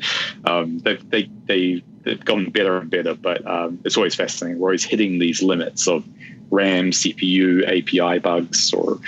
um, 0.45 0.79
they 0.79 0.95
they 0.95 1.29
they 1.45 1.83
they've 2.03 2.23
gotten 2.23 2.49
better 2.49 2.77
and 2.77 2.89
better. 2.89 3.13
But 3.13 3.45
um, 3.47 3.79
it's 3.85 3.97
always 3.97 4.15
fascinating. 4.15 4.59
We're 4.59 4.69
always 4.69 4.83
hitting 4.83 5.19
these 5.19 5.41
limits 5.41 5.87
of 5.87 6.05
RAM, 6.51 6.91
CPU, 6.91 7.63
API 7.67 8.19
bugs, 8.19 8.73
or 8.73 8.99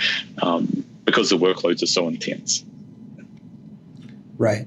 um, 0.42 0.84
because 1.04 1.30
the 1.30 1.38
workloads 1.38 1.82
are 1.82 1.86
so 1.86 2.08
intense. 2.08 2.64
Right, 4.38 4.66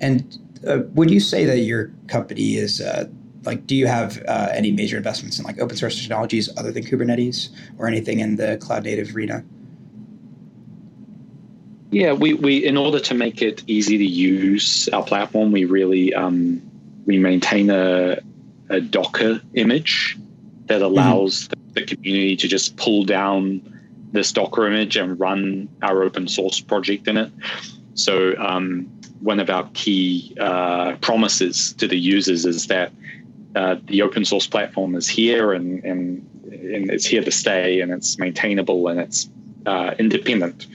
and 0.00 0.38
uh, 0.66 0.80
would 0.94 1.10
you 1.10 1.20
say 1.20 1.44
that 1.44 1.58
your 1.60 1.90
company 2.08 2.56
is 2.56 2.80
uh, 2.80 3.08
like 3.44 3.66
do 3.66 3.74
you 3.74 3.86
have 3.86 4.22
uh, 4.28 4.48
any 4.52 4.70
major 4.70 4.96
investments 4.96 5.38
in 5.38 5.44
like 5.44 5.58
open 5.60 5.76
source 5.76 6.00
technologies 6.00 6.48
other 6.56 6.72
than 6.72 6.84
kubernetes 6.84 7.48
or 7.78 7.86
anything 7.86 8.20
in 8.20 8.36
the 8.36 8.58
cloud 8.58 8.84
native 8.84 9.14
arena 9.14 9.44
yeah 11.90 12.12
we, 12.12 12.34
we 12.34 12.64
in 12.64 12.76
order 12.76 13.00
to 13.00 13.14
make 13.14 13.40
it 13.40 13.62
easy 13.66 13.96
to 13.96 14.04
use 14.04 14.88
our 14.92 15.02
platform 15.02 15.52
we 15.52 15.64
really 15.64 16.12
um, 16.14 16.60
we 17.06 17.18
maintain 17.18 17.70
a, 17.70 18.18
a 18.68 18.80
docker 18.80 19.40
image 19.54 20.18
that 20.66 20.82
allows 20.82 21.48
mm-hmm. 21.48 21.72
the, 21.74 21.84
community 21.84 22.36
to 22.36 22.48
just 22.48 22.76
pull 22.76 23.04
down 23.04 23.60
this 24.12 24.32
docker 24.32 24.66
image 24.66 24.96
and 24.96 25.18
run 25.18 25.68
our 25.82 26.02
open 26.02 26.28
source 26.28 26.60
project 26.60 27.08
in 27.08 27.16
it 27.16 27.32
so 27.94 28.36
um, 28.38 28.90
one 29.20 29.40
of 29.40 29.50
our 29.50 29.68
key 29.74 30.34
uh, 30.40 30.96
promises 30.96 31.74
to 31.74 31.86
the 31.86 31.98
users 31.98 32.46
is 32.46 32.66
that 32.68 32.92
uh, 33.54 33.76
the 33.86 34.02
open 34.02 34.24
source 34.24 34.46
platform 34.46 34.94
is 34.94 35.08
here 35.08 35.52
and, 35.52 35.84
and, 35.84 36.26
and 36.52 36.90
it's 36.90 37.04
here 37.04 37.22
to 37.22 37.30
stay 37.30 37.80
and 37.80 37.92
it's 37.92 38.18
maintainable 38.18 38.88
and 38.88 39.00
it's 39.00 39.28
uh, 39.66 39.94
independent. 39.98 40.66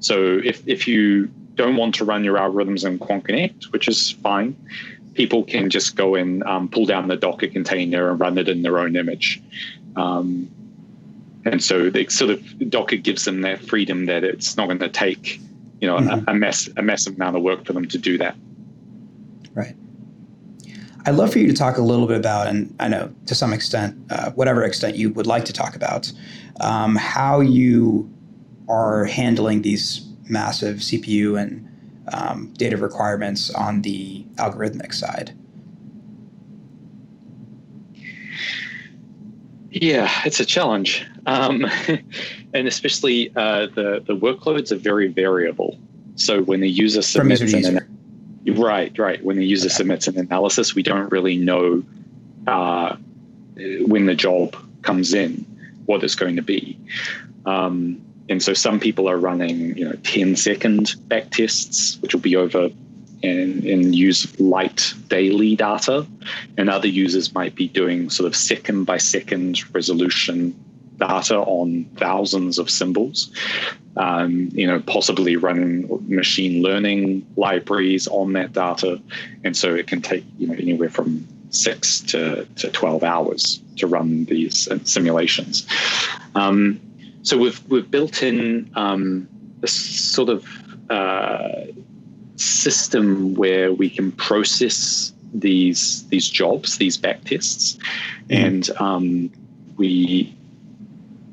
So 0.00 0.40
if, 0.44 0.66
if 0.66 0.88
you 0.88 1.26
don't 1.54 1.76
want 1.76 1.94
to 1.96 2.04
run 2.04 2.24
your 2.24 2.36
algorithms 2.36 2.84
in 2.84 2.98
QuantConnect, 2.98 3.72
which 3.72 3.88
is 3.88 4.10
fine, 4.10 4.56
people 5.14 5.44
can 5.44 5.70
just 5.70 5.96
go 5.96 6.14
and 6.14 6.42
um, 6.44 6.68
pull 6.68 6.86
down 6.86 7.08
the 7.08 7.16
Docker 7.16 7.48
container 7.48 8.10
and 8.10 8.20
run 8.20 8.38
it 8.38 8.48
in 8.48 8.62
their 8.62 8.78
own 8.78 8.96
image. 8.96 9.42
Um, 9.96 10.50
and 11.44 11.62
so 11.62 11.90
they 11.90 12.06
sort 12.06 12.30
of 12.30 12.70
Docker 12.70 12.96
gives 12.96 13.24
them 13.24 13.42
that 13.42 13.60
freedom 13.60 14.06
that 14.06 14.24
it's 14.24 14.56
not 14.56 14.66
going 14.66 14.78
to 14.78 14.88
take, 14.88 15.40
you 15.80 15.88
know, 15.88 15.96
mm-hmm. 15.98 16.28
a, 16.28 16.32
a 16.32 16.34
mess 16.34 16.68
a 16.76 16.82
massive 16.82 17.14
amount 17.14 17.36
of 17.36 17.42
work 17.42 17.64
for 17.64 17.72
them 17.72 17.86
to 17.88 17.98
do 17.98 18.18
that. 18.18 18.36
Right. 19.54 19.76
I'd 21.06 21.16
love 21.16 21.32
for 21.32 21.38
you 21.38 21.46
to 21.48 21.52
talk 21.52 21.76
a 21.76 21.82
little 21.82 22.06
bit 22.06 22.16
about, 22.16 22.46
and 22.46 22.74
I 22.80 22.88
know 22.88 23.14
to 23.26 23.34
some 23.34 23.52
extent, 23.52 23.96
uh, 24.10 24.30
whatever 24.32 24.64
extent 24.64 24.96
you 24.96 25.10
would 25.10 25.26
like 25.26 25.44
to 25.44 25.52
talk 25.52 25.76
about, 25.76 26.10
um, 26.60 26.96
how 26.96 27.40
you 27.40 28.10
are 28.68 29.04
handling 29.04 29.60
these 29.60 30.08
massive 30.28 30.78
CPU 30.78 31.38
and 31.38 31.68
um, 32.12 32.52
data 32.56 32.78
requirements 32.78 33.50
on 33.50 33.82
the 33.82 34.23
algorithmic 34.36 34.92
side. 34.92 35.36
Yeah, 39.70 40.08
it's 40.24 40.38
a 40.38 40.44
challenge, 40.44 41.04
um, 41.26 41.66
and 42.54 42.68
especially 42.68 43.32
uh, 43.34 43.66
the 43.74 44.02
the 44.06 44.14
workloads 44.14 44.70
are 44.70 44.76
very 44.76 45.08
variable. 45.08 45.78
So 46.14 46.42
when 46.42 46.60
the 46.60 46.70
user 46.70 47.02
submits 47.02 47.40
an, 47.52 47.80
Right, 48.46 48.96
right. 48.98 49.24
When 49.24 49.36
the 49.36 49.46
user 49.46 49.66
okay. 49.66 49.74
submits 49.74 50.06
an 50.06 50.18
analysis, 50.18 50.74
we 50.74 50.82
don't 50.82 51.10
really 51.10 51.36
know 51.36 51.82
uh, 52.46 52.96
when 53.56 54.06
the 54.06 54.14
job 54.14 54.56
comes 54.82 55.14
in 55.14 55.46
what 55.86 56.04
it's 56.04 56.14
going 56.14 56.36
to 56.36 56.42
be. 56.42 56.78
Um, 57.46 58.00
and 58.28 58.42
so 58.42 58.54
some 58.54 58.80
people 58.80 59.08
are 59.08 59.18
running, 59.18 59.76
you 59.76 59.84
know, 59.84 59.96
10 60.02 60.36
second 60.36 60.94
back 61.08 61.30
tests, 61.30 61.98
which 62.00 62.14
will 62.14 62.20
be 62.20 62.36
over 62.36 62.70
and, 63.24 63.64
and 63.64 63.94
use 63.94 64.38
light 64.38 64.92
daily 65.08 65.56
data. 65.56 66.06
And 66.56 66.70
other 66.70 66.88
users 66.88 67.34
might 67.34 67.54
be 67.54 67.68
doing 67.68 68.10
sort 68.10 68.26
of 68.26 68.36
second 68.36 68.84
by 68.84 68.98
second 68.98 69.62
resolution 69.74 70.54
data 70.98 71.38
on 71.38 71.84
thousands 71.96 72.58
of 72.58 72.70
symbols. 72.70 73.30
Um, 73.96 74.48
you 74.52 74.66
know, 74.66 74.80
possibly 74.80 75.36
running 75.36 75.88
machine 76.08 76.62
learning 76.62 77.26
libraries 77.36 78.08
on 78.08 78.32
that 78.32 78.52
data, 78.52 79.00
and 79.44 79.56
so 79.56 79.74
it 79.74 79.86
can 79.86 80.02
take 80.02 80.24
you 80.38 80.48
know 80.48 80.54
anywhere 80.54 80.90
from 80.90 81.26
six 81.50 82.00
to, 82.00 82.44
to 82.56 82.68
12 82.70 83.04
hours 83.04 83.60
to 83.76 83.86
run 83.86 84.24
these 84.24 84.68
simulations. 84.84 85.66
Um, 86.34 86.80
so 87.22 87.38
we've 87.38 87.62
we've 87.68 87.90
built 87.90 88.22
in 88.22 88.70
um, 88.74 89.28
a 89.62 89.68
sort 89.68 90.28
of 90.28 90.46
uh, 90.90 91.66
system 92.36 93.34
where 93.34 93.72
we 93.72 93.88
can 93.88 94.12
process 94.12 95.12
these 95.32 96.04
these 96.08 96.28
jobs, 96.28 96.78
these 96.78 96.96
back 96.96 97.24
tests, 97.24 97.76
mm. 98.28 98.36
and 98.36 98.70
um, 98.78 99.30
we 99.76 100.34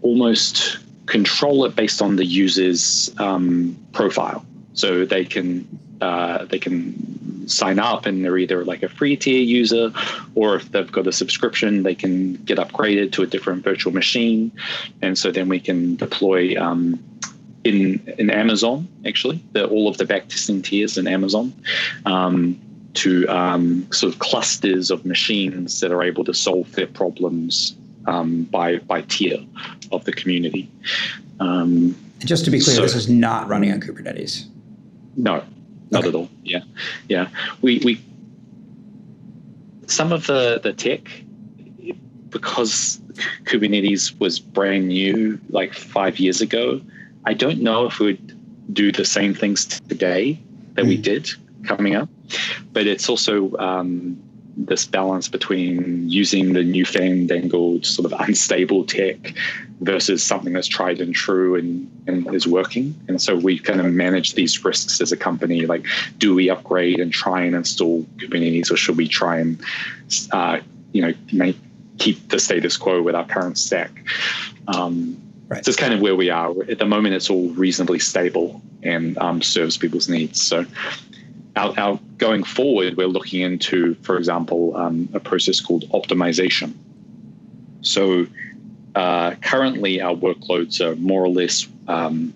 almost 0.02 0.80
control 1.06 1.66
it 1.66 1.76
based 1.76 2.02
on 2.02 2.16
the 2.16 2.26
user's 2.26 3.14
um, 3.20 3.78
profile. 3.92 4.46
So 4.74 5.06
they 5.06 5.26
can 5.26 5.68
uh, 6.02 6.46
they 6.46 6.60
can 6.60 7.48
sign 7.48 7.80
up 7.80 8.06
and 8.06 8.24
they're 8.24 8.38
either 8.38 8.64
like 8.66 8.82
a 8.82 8.90
free 8.90 9.16
tier 9.16 9.42
user 9.42 9.92
or 10.36 10.56
if 10.56 10.72
they've 10.72 10.92
got 10.92 11.06
a 11.08 11.12
subscription 11.12 11.84
they 11.84 11.96
can 11.96 12.34
get 12.36 12.58
upgraded 12.58 13.12
to 13.12 13.24
a 13.24 13.28
different 13.28 13.64
virtual 13.64 13.92
machine 13.92 14.52
and 15.02 15.18
so 15.18 15.32
then 15.32 15.50
we 15.50 15.60
can 15.60 15.96
deploy 15.96 16.56
um, 16.62 17.04
in 17.64 18.02
in 18.18 18.30
amazon 18.30 18.88
actually 19.06 19.44
the, 19.52 19.68
all 19.68 19.88
of 19.88 19.98
the 19.98 20.06
backtesting 20.06 20.64
tiers 20.64 20.98
in 20.98 21.08
amazon 21.08 21.54
um, 22.06 22.60
to 22.94 23.28
um, 23.28 23.90
sort 23.92 24.14
of 24.14 24.20
clusters 24.20 24.92
of 24.92 25.06
machines 25.06 25.80
that 25.80 25.92
are 25.92 26.04
able 26.04 26.24
to 26.24 26.34
solve 26.34 26.72
their 26.74 26.88
problems 26.88 27.76
um, 28.08 28.44
by 28.46 28.78
by 28.78 29.02
tier 29.04 29.38
of 29.92 30.06
the 30.06 30.12
community. 30.12 30.70
Um, 31.40 31.96
just 32.20 32.46
to 32.46 32.52
be 32.52 32.60
clear, 32.60 32.76
so, 32.76 32.82
this 32.82 32.96
is 32.96 33.10
not 33.10 33.48
running 33.48 33.72
on 33.72 33.82
Kubernetes. 33.82 34.46
No, 35.16 35.44
not 35.90 36.00
okay. 36.00 36.10
at 36.10 36.16
all. 36.16 36.30
Yeah, 36.44 36.62
yeah. 37.08 37.30
We 37.62 37.80
we 37.80 38.02
some 39.88 40.12
of 40.12 40.28
the 40.28 40.60
the 40.62 40.74
tech 40.74 41.10
because 42.30 43.02
Kubernetes 43.44 44.18
was 44.20 44.40
brand 44.40 44.88
new 44.88 45.40
like 45.50 45.74
five 45.74 46.20
years 46.20 46.42
ago. 46.42 46.82
I 47.26 47.34
don't 47.34 47.62
know 47.62 47.86
if 47.86 48.00
we'd 48.00 48.74
do 48.74 48.92
the 48.92 49.06
same 49.06 49.34
things 49.34 49.66
today 49.66 50.40
that 50.74 50.86
mm. 50.86 50.90
we 50.90 50.96
hmm. 50.96 51.02
did 51.02 51.30
coming 51.64 51.96
up, 51.96 52.10
but 52.74 52.88
it's 52.88 53.10
also 53.10 53.56
um, 53.58 54.18
this 54.58 54.86
balance 54.86 55.28
between 55.28 56.10
using 56.10 56.54
the 56.54 56.64
newfangled 56.64 57.86
sort 57.86 58.12
of 58.12 58.20
unstable 58.20 58.86
tech 58.86 59.34
versus 59.82 60.24
something 60.24 60.54
that's 60.54 60.68
tried 60.68 61.02
and 61.02 61.14
true 61.14 61.56
and, 61.56 61.90
and 62.08 62.34
is 62.34 62.48
working. 62.48 62.96
And 63.08 63.22
so 63.22 63.36
we 63.36 63.58
kind 63.58 63.80
of 63.80 63.88
manage 63.88 64.34
these 64.34 64.64
risks 64.64 65.02
as 65.02 65.12
a 65.12 65.18
company. 65.18 65.66
Like, 65.66 65.86
do 66.18 66.36
we 66.36 66.50
upgrade 66.50 67.00
and 67.00 67.12
try 67.12 67.42
and 67.42 67.56
install 67.56 68.04
Kubernetes, 68.18 68.72
or 68.72 68.78
should 68.78 68.98
we 68.98 69.08
try 69.08 69.40
and, 69.40 69.60
uh, 70.32 70.60
you 70.92 71.02
know, 71.02 71.14
make 71.32 71.58
keep 71.98 72.30
the 72.30 72.40
status 72.40 72.78
quo 72.78 73.02
with 73.02 73.16
our 73.16 73.26
current 73.26 73.58
stack? 73.58 73.92
Um, 74.68 75.20
right. 75.52 75.66
So 75.66 75.70
it's 75.70 75.78
kind 75.78 75.94
of 75.94 76.02
where 76.02 76.16
we 76.16 76.30
are 76.30 76.52
at 76.70 76.80
the 76.80 76.86
moment. 76.86 77.14
It's 77.14 77.30
all 77.30 77.50
reasonably 77.50 78.00
stable 78.00 78.62
and 78.84 79.18
um, 79.18 79.42
serves 79.42 79.78
people's 79.78 80.08
needs. 80.08 80.42
So 80.42 80.66
our, 81.56 81.78
our, 81.78 82.00
going 82.18 82.44
forward, 82.44 82.98
we're 82.98 83.08
looking 83.08 83.42
into, 83.42 83.96
for 83.96 84.18
example, 84.18 84.76
um, 84.78 85.10
a 85.14 85.20
process 85.20 85.60
called 85.60 85.84
optimization. 85.90 86.74
So 87.82 88.28
uh, 88.96 89.36
currently, 89.42 90.02
our 90.02 90.16
workloads 90.16 90.80
are 90.82 90.96
more 90.96 91.24
or 91.24 91.30
less 91.30 91.68
um, 91.88 92.34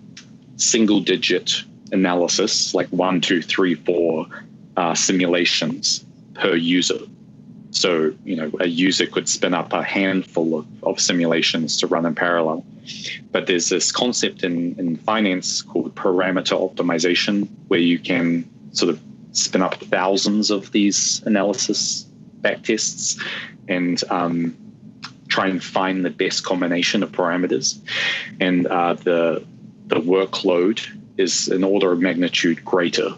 single 0.56 1.00
digit 1.00 1.62
analysis, 1.92 2.74
like 2.74 2.88
one, 2.88 3.20
two, 3.20 3.40
three, 3.40 3.74
four 3.74 4.26
uh, 4.76 4.94
simulations 4.94 6.04
per 6.34 6.54
user. 6.54 6.98
So, 7.76 8.14
you 8.24 8.36
know, 8.36 8.50
a 8.58 8.66
user 8.66 9.06
could 9.06 9.28
spin 9.28 9.52
up 9.52 9.74
a 9.74 9.82
handful 9.82 10.58
of, 10.58 10.66
of 10.82 10.98
simulations 10.98 11.76
to 11.78 11.86
run 11.86 12.06
in 12.06 12.14
parallel. 12.14 12.64
But 13.32 13.46
there's 13.46 13.68
this 13.68 13.92
concept 13.92 14.44
in, 14.44 14.78
in 14.78 14.96
finance 14.96 15.60
called 15.60 15.94
parameter 15.94 16.56
optimization, 16.58 17.48
where 17.68 17.78
you 17.78 17.98
can 17.98 18.48
sort 18.72 18.88
of 18.88 19.00
spin 19.32 19.60
up 19.60 19.74
thousands 19.74 20.50
of 20.50 20.72
these 20.72 21.22
analysis 21.26 22.06
backtests 22.40 23.22
and 23.68 24.02
um, 24.08 24.56
try 25.28 25.46
and 25.46 25.62
find 25.62 26.02
the 26.02 26.10
best 26.10 26.44
combination 26.44 27.02
of 27.02 27.12
parameters. 27.12 27.78
And 28.40 28.66
uh, 28.66 28.94
the 28.94 29.44
the 29.88 29.96
workload 29.96 30.80
is 31.18 31.48
an 31.48 31.62
order 31.62 31.92
of 31.92 32.00
magnitude 32.00 32.64
greater 32.64 33.10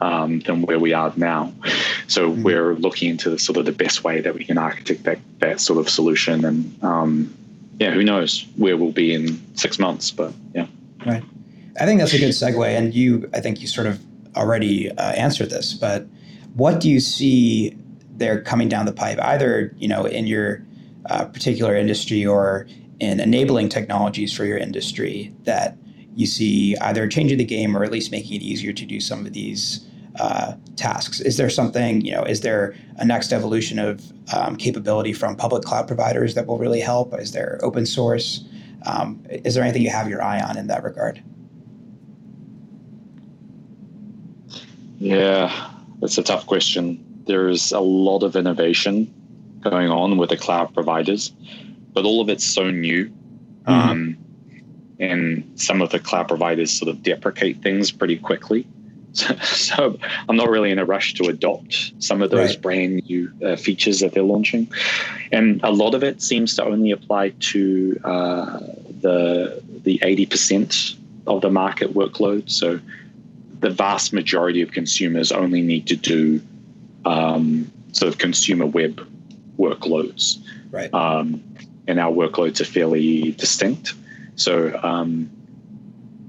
um, 0.00 0.40
than 0.40 0.62
where 0.62 0.78
we 0.78 0.92
are 0.92 1.12
now. 1.16 1.52
So 2.06 2.30
mm-hmm. 2.30 2.42
we're 2.42 2.74
looking 2.74 3.10
into 3.10 3.30
the, 3.30 3.38
sort 3.38 3.58
of 3.58 3.64
the 3.64 3.72
best 3.72 4.04
way 4.04 4.20
that 4.20 4.34
we 4.34 4.44
can 4.44 4.58
architect 4.58 5.04
that, 5.04 5.18
that 5.38 5.60
sort 5.60 5.78
of 5.78 5.88
solution. 5.88 6.44
And 6.44 6.84
um, 6.84 7.34
yeah, 7.78 7.90
who 7.90 8.02
knows 8.02 8.46
where 8.56 8.76
we'll 8.76 8.92
be 8.92 9.14
in 9.14 9.40
six 9.56 9.78
months, 9.78 10.10
but 10.10 10.32
yeah. 10.54 10.66
Right. 11.06 11.22
I 11.80 11.84
think 11.84 12.00
that's 12.00 12.12
a 12.12 12.18
good 12.18 12.30
segue. 12.30 12.66
And 12.66 12.94
you, 12.94 13.30
I 13.34 13.40
think 13.40 13.60
you 13.60 13.66
sort 13.66 13.86
of 13.86 14.00
already 14.36 14.90
uh, 14.90 15.12
answered 15.12 15.50
this, 15.50 15.74
but 15.74 16.06
what 16.54 16.80
do 16.80 16.90
you 16.90 17.00
see 17.00 17.76
there 18.16 18.42
coming 18.42 18.68
down 18.68 18.86
the 18.86 18.92
pipe, 18.92 19.18
either, 19.20 19.72
you 19.78 19.86
know, 19.86 20.04
in 20.04 20.26
your 20.26 20.62
uh, 21.06 21.24
particular 21.26 21.76
industry 21.76 22.26
or 22.26 22.66
in 23.00 23.20
enabling 23.20 23.68
technologies 23.68 24.32
for 24.32 24.44
your 24.44 24.58
industry 24.58 25.32
that 25.44 25.76
you 26.16 26.26
see 26.26 26.76
either 26.78 27.06
changing 27.06 27.38
the 27.38 27.44
game 27.44 27.76
or 27.76 27.84
at 27.84 27.92
least 27.92 28.10
making 28.10 28.34
it 28.34 28.42
easier 28.42 28.72
to 28.72 28.84
do 28.84 29.00
some 29.00 29.24
of 29.24 29.32
these 29.32 29.86
uh, 30.18 30.54
tasks? 30.76 31.20
Is 31.20 31.36
there 31.36 31.50
something, 31.50 32.00
you 32.00 32.12
know, 32.12 32.22
is 32.22 32.40
there 32.40 32.74
a 32.96 33.04
next 33.04 33.32
evolution 33.32 33.78
of 33.78 34.02
um, 34.34 34.56
capability 34.56 35.12
from 35.12 35.36
public 35.36 35.62
cloud 35.62 35.86
providers 35.86 36.34
that 36.34 36.46
will 36.46 36.58
really 36.58 36.80
help? 36.80 37.14
Is 37.18 37.32
there 37.32 37.58
open 37.62 37.86
source? 37.86 38.44
Um, 38.86 39.24
is 39.28 39.54
there 39.54 39.64
anything 39.64 39.82
you 39.82 39.90
have 39.90 40.08
your 40.08 40.22
eye 40.22 40.40
on 40.40 40.56
in 40.56 40.66
that 40.68 40.82
regard? 40.82 41.22
Yeah, 44.98 45.70
that's 46.00 46.18
a 46.18 46.22
tough 46.22 46.46
question. 46.46 47.04
There's 47.26 47.72
a 47.72 47.80
lot 47.80 48.22
of 48.22 48.34
innovation 48.34 49.12
going 49.60 49.90
on 49.90 50.16
with 50.16 50.30
the 50.30 50.36
cloud 50.36 50.72
providers, 50.74 51.30
but 51.92 52.04
all 52.04 52.20
of 52.20 52.28
it's 52.28 52.44
so 52.44 52.70
new. 52.70 53.06
Mm-hmm. 53.64 53.72
Um, 53.72 54.18
and 55.00 55.52
some 55.54 55.80
of 55.80 55.90
the 55.90 56.00
cloud 56.00 56.26
providers 56.26 56.72
sort 56.72 56.88
of 56.88 57.02
deprecate 57.02 57.62
things 57.62 57.92
pretty 57.92 58.16
quickly. 58.16 58.66
So, 59.28 59.36
so, 59.38 59.98
I'm 60.28 60.36
not 60.36 60.48
really 60.48 60.70
in 60.70 60.78
a 60.78 60.84
rush 60.84 61.14
to 61.14 61.24
adopt 61.24 61.92
some 61.98 62.22
of 62.22 62.30
those 62.30 62.50
right. 62.50 62.62
brand 62.62 63.02
new 63.08 63.32
uh, 63.44 63.56
features 63.56 64.00
that 64.00 64.12
they're 64.12 64.22
launching, 64.22 64.70
and 65.32 65.60
a 65.62 65.70
lot 65.70 65.94
of 65.94 66.02
it 66.04 66.22
seems 66.22 66.54
to 66.56 66.64
only 66.64 66.90
apply 66.90 67.30
to 67.30 68.00
uh, 68.04 68.60
the 69.00 69.62
the 69.84 69.98
80% 69.98 70.96
of 71.26 71.40
the 71.40 71.50
market 71.50 71.94
workload. 71.94 72.50
So 72.50 72.80
the 73.60 73.70
vast 73.70 74.12
majority 74.12 74.62
of 74.62 74.72
consumers 74.72 75.32
only 75.32 75.62
need 75.62 75.86
to 75.88 75.96
do 75.96 76.40
um, 77.04 77.70
sort 77.92 78.12
of 78.12 78.18
consumer 78.18 78.66
web 78.66 79.06
workloads. 79.58 80.38
Right. 80.70 80.92
Um, 80.92 81.42
and 81.86 81.98
our 81.98 82.12
workloads 82.12 82.60
are 82.60 82.66
fairly 82.66 83.32
distinct. 83.32 83.94
So, 84.36 84.78
um, 84.82 85.30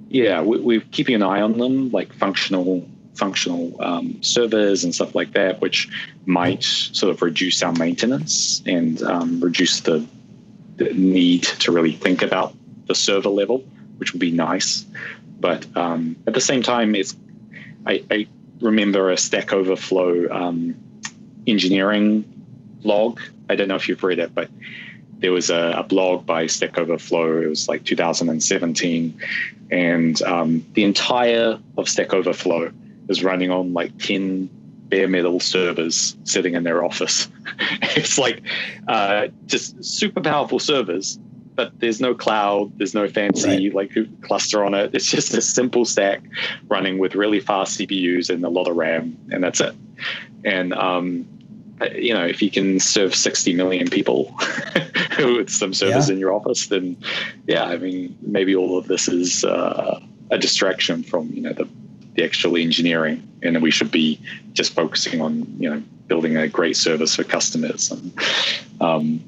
yeah, 0.10 0.42
we, 0.42 0.78
are 0.78 0.82
keeping 0.92 1.16
an 1.16 1.24
eye 1.24 1.42
on 1.42 1.58
them, 1.58 1.92
like 1.92 2.14
functional 2.14 2.88
functional 3.14 3.76
um, 3.82 4.22
servers 4.24 4.84
and 4.84 4.96
stuff 4.96 5.14
like 5.14 5.34
that, 5.34 5.60
which 5.60 5.90
might 6.26 6.64
sort 6.64 7.14
of 7.14 7.22
reduce 7.22 7.62
our 7.62 7.74
maintenance 7.74 8.64
and 8.66 9.04
um, 9.04 9.42
reduce 9.42 9.82
the, 9.82 10.06
the, 10.78 10.94
need 10.94 11.44
to 11.44 11.72
really 11.72 11.92
think 11.92 12.22
about 12.22 12.54
the 12.86 12.96
server 12.96 13.30
level, 13.30 13.64
which 13.98 14.14
would 14.14 14.22
be 14.22 14.32
nice. 14.32 14.86
But 15.40 15.66
um, 15.76 16.16
at 16.28 16.34
the 16.34 16.42
same 16.42 16.64
time, 16.64 16.96
it's 16.96 17.16
I, 17.86 18.04
I 18.10 18.28
remember 18.62 19.12
a 19.12 19.18
Stack 19.18 19.54
Overflow 19.54 20.30
um, 20.32 20.76
engineering 21.46 22.24
blog. 22.82 23.20
I 23.50 23.56
don't 23.56 23.68
know 23.68 23.76
if 23.76 23.90
you've 23.90 24.04
read 24.04 24.20
it, 24.20 24.34
but 24.34 24.50
there 25.20 25.32
was 25.32 25.50
a, 25.50 25.74
a, 25.78 25.84
blog 25.84 26.26
by 26.26 26.48
Stack 26.48 26.78
Overflow. 26.78 27.42
It 27.42 27.48
was 27.48 27.68
like 27.68 27.84
2017, 27.86 29.20
and 29.72 30.22
um, 30.24 30.66
the 30.74 30.84
entire 30.84 31.60
of 31.78 31.90
Stack 31.90 32.14
Overflow 32.14 32.72
is 33.08 33.24
running 33.24 33.52
on 33.52 33.74
like 33.74 33.98
10 34.00 34.50
bare 34.90 35.08
metal 35.08 35.40
servers 35.40 36.18
sitting 36.24 36.56
in 36.56 36.64
their 36.64 36.84
office. 36.84 37.28
it's 37.82 38.18
like 38.18 38.42
uh, 38.88 39.28
just 39.46 39.84
super 39.84 40.22
powerful 40.22 40.60
servers 40.60 41.20
but 41.60 41.78
there's 41.82 42.00
no 42.00 42.16
cloud, 42.16 42.72
there's 42.78 42.94
no 42.94 43.10
fancy 43.10 43.70
right. 43.70 43.92
like 43.94 44.22
cluster 44.22 44.64
on 44.64 44.74
it. 44.74 44.96
It's 44.96 45.12
just 45.12 45.34
a 45.34 45.42
simple 45.42 45.84
stack 45.84 46.22
running 46.70 47.00
with 47.00 47.16
really 47.16 47.42
fast 47.42 47.78
CPUs 47.78 48.30
and 48.30 48.46
a 48.46 48.48
lot 48.48 48.70
of 48.70 48.78
RAM, 48.78 49.18
and 49.30 49.44
that's 49.44 49.60
it. 49.60 49.76
And 50.46 50.74
um, 50.74 51.28
you 51.96 52.14
know, 52.14 52.26
if 52.26 52.42
you 52.42 52.52
can 52.52 52.80
serve 52.80 53.16
60 53.16 53.54
million 53.54 53.90
people 53.90 54.36
with 55.20 55.50
some 55.50 55.74
servers 55.74 56.10
yeah. 56.10 56.14
in 56.14 56.20
your 56.20 56.34
office, 56.34 56.68
then 56.68 56.98
yeah, 57.48 57.66
I 57.66 57.78
mean, 57.78 58.18
maybe 58.22 58.56
all 58.56 58.78
of 58.78 58.88
this 58.88 59.08
is 59.08 59.44
uh, 59.44 60.00
a 60.32 60.38
distraction 60.38 61.04
from 61.04 61.30
you 61.32 61.42
know 61.42 61.54
the 61.54 61.68
the 62.16 62.24
actual 62.24 62.58
engineering, 62.58 63.28
and 63.44 63.62
we 63.62 63.72
should 63.72 63.92
be 63.92 64.20
just 64.54 64.74
focusing 64.74 65.22
on 65.22 65.46
you 65.60 65.70
know 65.70 65.82
building 66.08 66.38
a 66.38 66.48
great 66.48 66.76
service 66.76 67.16
for 67.16 67.24
customers 67.24 67.92
and 67.92 68.12
um, 68.82 69.24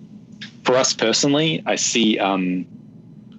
for 0.64 0.78
us 0.78 0.94
personally, 0.94 1.64
I 1.66 1.76
see 1.76 2.20
um, 2.20 2.66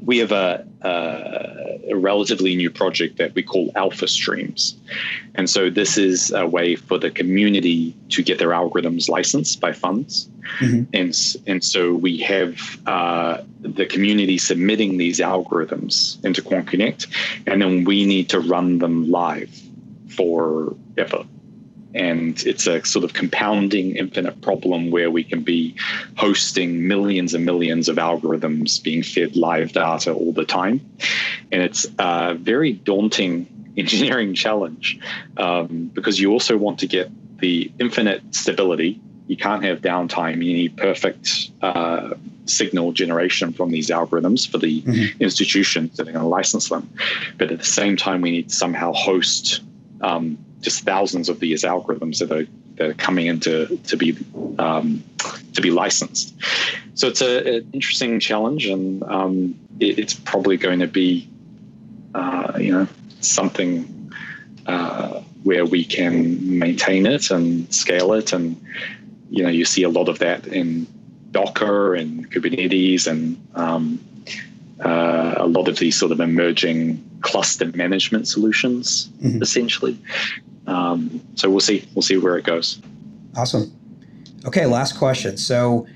we 0.04 0.18
have 0.18 0.32
a, 0.32 0.66
a, 0.82 1.92
a, 1.92 1.96
relatively 1.96 2.56
new 2.56 2.70
project 2.70 3.18
that 3.18 3.34
we 3.34 3.42
call 3.42 3.70
Alpha 3.76 4.08
Streams. 4.08 4.76
And 5.34 5.48
so 5.48 5.70
this 5.70 5.96
is 5.96 6.32
a 6.32 6.46
way 6.46 6.76
for 6.76 6.98
the 6.98 7.10
community 7.10 7.94
to 8.10 8.22
get 8.22 8.38
their 8.38 8.50
algorithms 8.50 9.08
licensed 9.08 9.60
by 9.60 9.72
funds. 9.72 10.28
Mm-hmm. 10.58 10.90
And, 10.92 11.36
and 11.46 11.64
so 11.64 11.94
we 11.94 12.18
have 12.18 12.58
uh, 12.86 13.42
the 13.60 13.86
community 13.86 14.38
submitting 14.38 14.98
these 14.98 15.20
algorithms 15.20 16.22
into 16.24 16.42
QuantConnect, 16.42 17.06
and 17.46 17.62
then 17.62 17.84
we 17.84 18.04
need 18.04 18.28
to 18.30 18.40
run 18.40 18.78
them 18.78 19.10
live 19.10 19.50
for 20.08 20.74
ever 20.98 21.24
and 21.94 22.42
it's 22.46 22.66
a 22.66 22.84
sort 22.84 23.04
of 23.04 23.12
compounding 23.12 23.96
infinite 23.96 24.40
problem 24.40 24.90
where 24.90 25.10
we 25.10 25.24
can 25.24 25.42
be 25.42 25.74
hosting 26.16 26.86
millions 26.86 27.34
and 27.34 27.44
millions 27.44 27.88
of 27.88 27.96
algorithms 27.96 28.82
being 28.82 29.02
fed 29.02 29.36
live 29.36 29.72
data 29.72 30.12
all 30.12 30.32
the 30.32 30.44
time 30.44 30.80
and 31.50 31.62
it's 31.62 31.86
a 31.98 32.34
very 32.34 32.72
daunting 32.72 33.46
engineering 33.76 34.34
challenge 34.34 34.98
um, 35.36 35.90
because 35.94 36.20
you 36.20 36.30
also 36.30 36.56
want 36.56 36.78
to 36.80 36.86
get 36.86 37.10
the 37.38 37.70
infinite 37.78 38.22
stability. 38.34 39.00
You 39.26 39.36
can't 39.36 39.64
have 39.64 39.80
downtime. 39.80 40.44
You 40.44 40.52
need 40.54 40.76
perfect 40.76 41.50
uh, 41.62 42.14
signal 42.46 42.92
generation 42.92 43.52
from 43.52 43.70
these 43.70 43.88
algorithms 43.88 44.50
for 44.50 44.58
the 44.58 44.82
mm-hmm. 44.82 45.22
institutions 45.22 45.96
that 45.96 46.08
are 46.08 46.12
going 46.12 46.22
to 46.22 46.28
license 46.28 46.68
them. 46.68 46.90
But 47.38 47.50
at 47.50 47.58
the 47.58 47.64
same 47.64 47.96
time, 47.96 48.20
we 48.20 48.30
need 48.30 48.48
to 48.48 48.54
somehow 48.54 48.92
host 48.92 49.62
um, 50.00 50.38
just 50.62 50.84
thousands 50.84 51.28
of 51.28 51.40
these 51.40 51.64
algorithms 51.64 52.18
that 52.18 52.32
are 52.32 52.46
that 52.76 52.90
are 52.90 52.94
coming 52.94 53.26
into 53.26 53.76
to 53.88 53.96
be 53.96 54.16
um, 54.58 55.04
to 55.52 55.60
be 55.60 55.70
licensed. 55.70 56.34
So 56.94 57.08
it's 57.08 57.20
a, 57.20 57.56
an 57.56 57.70
interesting 57.72 58.18
challenge, 58.20 58.66
and 58.66 59.02
um, 59.02 59.54
it, 59.80 59.98
it's 59.98 60.14
probably 60.14 60.56
going 60.56 60.80
to 60.80 60.86
be 60.86 61.28
uh, 62.14 62.52
you 62.58 62.72
know 62.72 62.88
something 63.20 64.12
uh, 64.66 65.20
where 65.42 65.66
we 65.66 65.84
can 65.84 66.58
maintain 66.58 67.06
it 67.06 67.30
and 67.30 67.72
scale 67.74 68.12
it, 68.14 68.32
and 68.32 68.62
you 69.30 69.42
know 69.42 69.50
you 69.50 69.64
see 69.64 69.82
a 69.82 69.90
lot 69.90 70.08
of 70.08 70.20
that 70.20 70.46
in 70.46 70.86
Docker 71.32 71.94
and 71.94 72.30
Kubernetes 72.30 73.06
and 73.06 73.36
um, 73.54 74.00
uh, 74.84 75.34
a 75.36 75.46
lot 75.46 75.68
of 75.68 75.78
these 75.78 75.96
sort 75.96 76.12
of 76.12 76.20
emerging 76.20 77.02
cluster 77.20 77.66
management 77.74 78.28
solutions, 78.28 79.08
mm-hmm. 79.20 79.42
essentially. 79.42 79.98
Um, 80.66 81.20
so 81.34 81.50
we'll 81.50 81.60
see. 81.60 81.88
We'll 81.94 82.02
see 82.02 82.16
where 82.16 82.36
it 82.36 82.44
goes. 82.44 82.80
Awesome. 83.36 83.72
Okay, 84.44 84.66
last 84.66 84.98
question. 84.98 85.36
So 85.36 85.86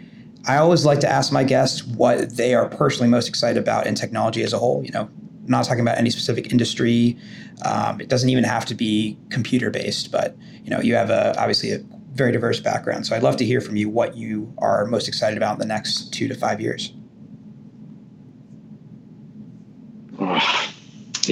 I 0.47 0.57
always 0.57 0.85
like 0.85 1.01
to 1.01 1.09
ask 1.09 1.33
my 1.33 1.45
guests 1.45 1.85
what 1.85 2.37
they 2.37 2.55
are 2.55 2.69
personally 2.69 3.09
most 3.09 3.29
excited 3.29 3.61
about 3.61 3.87
in 3.87 3.95
technology 3.95 4.43
as 4.43 4.53
a 4.53 4.59
whole. 4.59 4.85
You 4.85 4.93
know, 4.93 5.03
I'm 5.03 5.47
not 5.47 5.65
talking 5.65 5.81
about 5.81 5.99
any 5.99 6.11
specific 6.11 6.53
industry. 6.53 7.17
Um, 7.65 8.01
it 8.01 8.09
doesn't 8.09 8.29
even 8.29 8.45
have 8.45 8.65
to 8.67 8.75
be 8.75 9.19
computer 9.31 9.71
based, 9.71 10.13
but 10.13 10.37
you 10.63 10.71
know, 10.71 10.81
you 10.81 10.95
have 10.95 11.11
a 11.11 11.39
obviously 11.39 11.73
a 11.73 11.79
very 12.13 12.33
diverse 12.33 12.61
background. 12.61 13.07
So 13.07 13.15
I'd 13.15 13.23
love 13.23 13.37
to 13.39 13.45
hear 13.45 13.61
from 13.61 13.77
you 13.77 13.89
what 13.89 14.17
you 14.17 14.53
are 14.59 14.87
most 14.87 15.09
excited 15.09 15.37
about 15.37 15.55
in 15.55 15.59
the 15.59 15.67
next 15.67 16.13
two 16.13 16.29
to 16.29 16.35
five 16.35 16.61
years. 16.61 16.93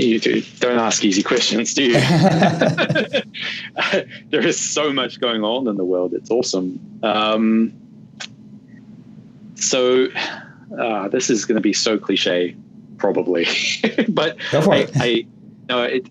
You 0.03 0.21
do. 0.21 0.43
Don't 0.61 0.79
ask 0.79 1.05
easy 1.05 1.23
questions, 1.23 1.75
do 1.75 1.85
you? 1.85 1.95
there 4.31 4.47
is 4.47 4.59
so 4.59 4.93
much 4.93 5.21
going 5.21 5.45
on 5.45 5.69
in 5.69 5.77
the 5.77 5.85
world. 5.85 6.15
It's 6.15 6.31
awesome. 6.31 6.81
Um, 7.03 7.73
so 9.55 10.09
uh, 10.79 11.09
this 11.09 11.31
is 11.31 11.45
going 11.45 11.57
to 11.57 11.61
be 11.61 11.73
so 11.73 11.99
cliche, 11.99 12.57
probably, 12.99 13.47
but 14.09 14.37
I, 14.53 14.89
I, 14.97 15.27
no, 15.69 15.83
it, 15.85 16.07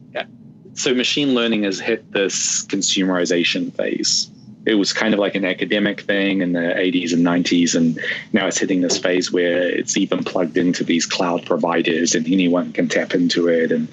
so 0.74 0.94
machine 0.94 1.34
learning 1.34 1.64
has 1.64 1.80
hit 1.80 2.12
this 2.12 2.66
consumerization 2.66 3.74
phase 3.74 4.30
it 4.66 4.76
was 4.76 4.94
kind 4.94 5.14
of 5.14 5.20
like 5.20 5.36
an 5.36 5.44
academic 5.44 6.02
thing 6.02 6.42
in 6.42 6.54
the 6.54 6.60
80s 6.60 7.14
and 7.14 7.26
90s 7.26 7.76
and 7.76 8.00
now 8.32 8.48
it's 8.48 8.58
hitting 8.58 8.82
this 8.82 8.98
phase 8.98 9.32
where 9.32 9.64
it's 9.64 9.98
even 9.98 10.24
plugged 10.24 10.58
into 10.58 10.84
these 10.84 11.06
cloud 11.06 11.46
providers 11.46 12.16
and 12.16 12.26
anyone 12.28 12.72
can 12.72 12.88
tap 12.88 13.14
into 13.14 13.48
it. 13.48 13.72
And 13.72 13.90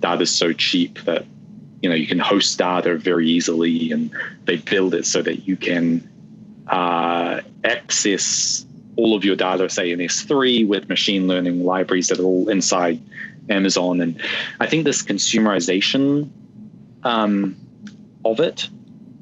data 0.00 0.22
is 0.22 0.34
so 0.34 0.52
cheap 0.52 0.98
that 1.04 1.24
you 1.82 1.88
know 1.88 1.94
you 1.94 2.06
can 2.06 2.18
host 2.18 2.58
data 2.58 2.98
very 2.98 3.28
easily 3.28 3.90
and 3.92 4.10
they 4.44 4.56
build 4.56 4.94
it 4.94 5.06
so 5.06 5.22
that 5.22 5.48
you 5.48 5.56
can 5.56 6.06
uh, 6.66 7.40
access 7.64 8.66
all 8.96 9.16
of 9.16 9.24
your 9.24 9.36
data 9.36 9.70
say 9.70 9.90
in 9.90 10.00
s3 10.00 10.68
with 10.68 10.88
machine 10.90 11.26
learning 11.26 11.64
libraries 11.64 12.08
that 12.08 12.20
are 12.20 12.24
all 12.24 12.50
inside 12.50 13.00
amazon. 13.48 14.02
And 14.02 14.20
i 14.60 14.66
think 14.66 14.84
this 14.84 15.02
consumerization 15.02 16.28
um, 17.04 17.56
of 18.26 18.40
it 18.40 18.68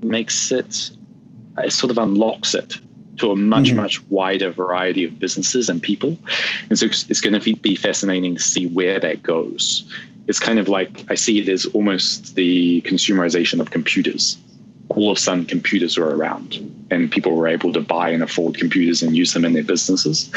makes 0.02 0.52
it, 0.52 0.90
it 1.58 1.72
sort 1.72 1.90
of 1.90 1.98
unlocks 1.98 2.54
it 2.54 2.78
to 3.18 3.32
a 3.32 3.36
much, 3.36 3.66
mm-hmm. 3.66 3.76
much 3.76 4.02
wider 4.08 4.50
variety 4.50 5.04
of 5.04 5.18
businesses 5.18 5.68
and 5.68 5.82
people. 5.82 6.16
And 6.68 6.78
so 6.78 6.86
it's 6.86 7.20
going 7.20 7.38
to 7.38 7.54
be 7.56 7.74
fascinating 7.74 8.36
to 8.36 8.42
see 8.42 8.66
where 8.66 9.00
that 9.00 9.22
goes. 9.22 9.92
It's 10.28 10.38
kind 10.38 10.58
of 10.58 10.68
like 10.68 11.04
I 11.10 11.14
see 11.14 11.40
it 11.40 11.48
as 11.48 11.66
almost 11.66 12.34
the 12.34 12.82
consumerization 12.82 13.60
of 13.60 13.70
computers. 13.70 14.36
All 14.98 15.12
of 15.12 15.16
a 15.16 15.20
sudden, 15.20 15.46
computers 15.46 15.96
were 15.96 16.16
around, 16.16 16.58
and 16.90 17.08
people 17.08 17.36
were 17.36 17.46
able 17.46 17.72
to 17.72 17.80
buy 17.80 18.10
and 18.10 18.20
afford 18.20 18.58
computers 18.58 19.00
and 19.00 19.16
use 19.16 19.32
them 19.32 19.44
in 19.44 19.52
their 19.52 19.62
businesses. 19.62 20.28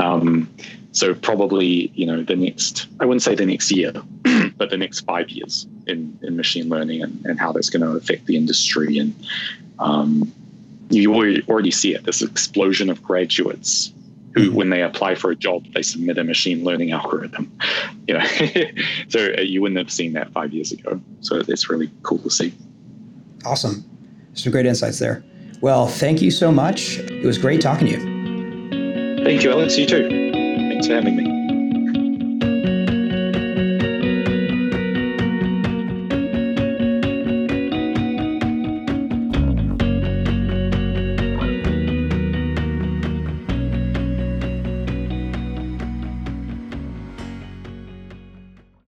Um, 0.00 0.52
so 0.90 1.14
probably, 1.14 1.92
you 1.94 2.06
know, 2.06 2.24
the 2.24 2.34
next, 2.34 2.88
I 2.98 3.04
wouldn't 3.04 3.22
say 3.22 3.36
the 3.36 3.46
next 3.46 3.70
year, 3.70 3.92
but 4.56 4.70
the 4.70 4.76
next 4.76 5.00
five 5.02 5.30
years 5.30 5.64
in, 5.86 6.18
in 6.22 6.36
machine 6.36 6.68
learning 6.68 7.02
and, 7.02 7.24
and 7.24 7.38
how 7.38 7.52
that's 7.52 7.70
going 7.70 7.82
to 7.82 7.96
affect 7.96 8.26
the 8.26 8.36
industry. 8.36 8.98
And 8.98 9.14
um, 9.78 10.32
you 10.88 11.14
already 11.48 11.70
see 11.70 11.94
it, 11.94 12.04
this 12.04 12.20
explosion 12.20 12.90
of 12.90 13.02
graduates 13.04 13.92
who, 14.34 14.50
when 14.52 14.70
they 14.70 14.82
apply 14.82 15.14
for 15.14 15.30
a 15.30 15.36
job, 15.36 15.66
they 15.72 15.82
submit 15.82 16.18
a 16.18 16.24
machine 16.24 16.64
learning 16.64 16.92
algorithm. 16.92 17.50
You 18.08 18.18
know, 18.18 18.26
so 19.08 19.32
uh, 19.38 19.42
you 19.42 19.62
wouldn't 19.62 19.78
have 19.78 19.92
seen 19.92 20.14
that 20.14 20.32
five 20.32 20.52
years 20.52 20.72
ago. 20.72 21.00
So 21.20 21.36
it's 21.46 21.70
really 21.70 21.88
cool 22.02 22.18
to 22.18 22.30
see. 22.30 22.52
Awesome. 23.44 23.84
Some 24.34 24.52
great 24.52 24.66
insights 24.66 24.98
there. 24.98 25.22
Well, 25.60 25.86
thank 25.86 26.22
you 26.22 26.30
so 26.30 26.50
much. 26.50 26.98
It 26.98 27.26
was 27.26 27.38
great 27.38 27.60
talking 27.60 27.88
to 27.88 27.92
you. 27.92 29.24
Thank 29.24 29.42
you, 29.42 29.50
Alex. 29.52 29.76
You 29.76 29.86
too. 29.86 30.08
Thanks 30.08 30.86
for 30.86 30.94
having 30.94 31.16
me. 31.16 31.29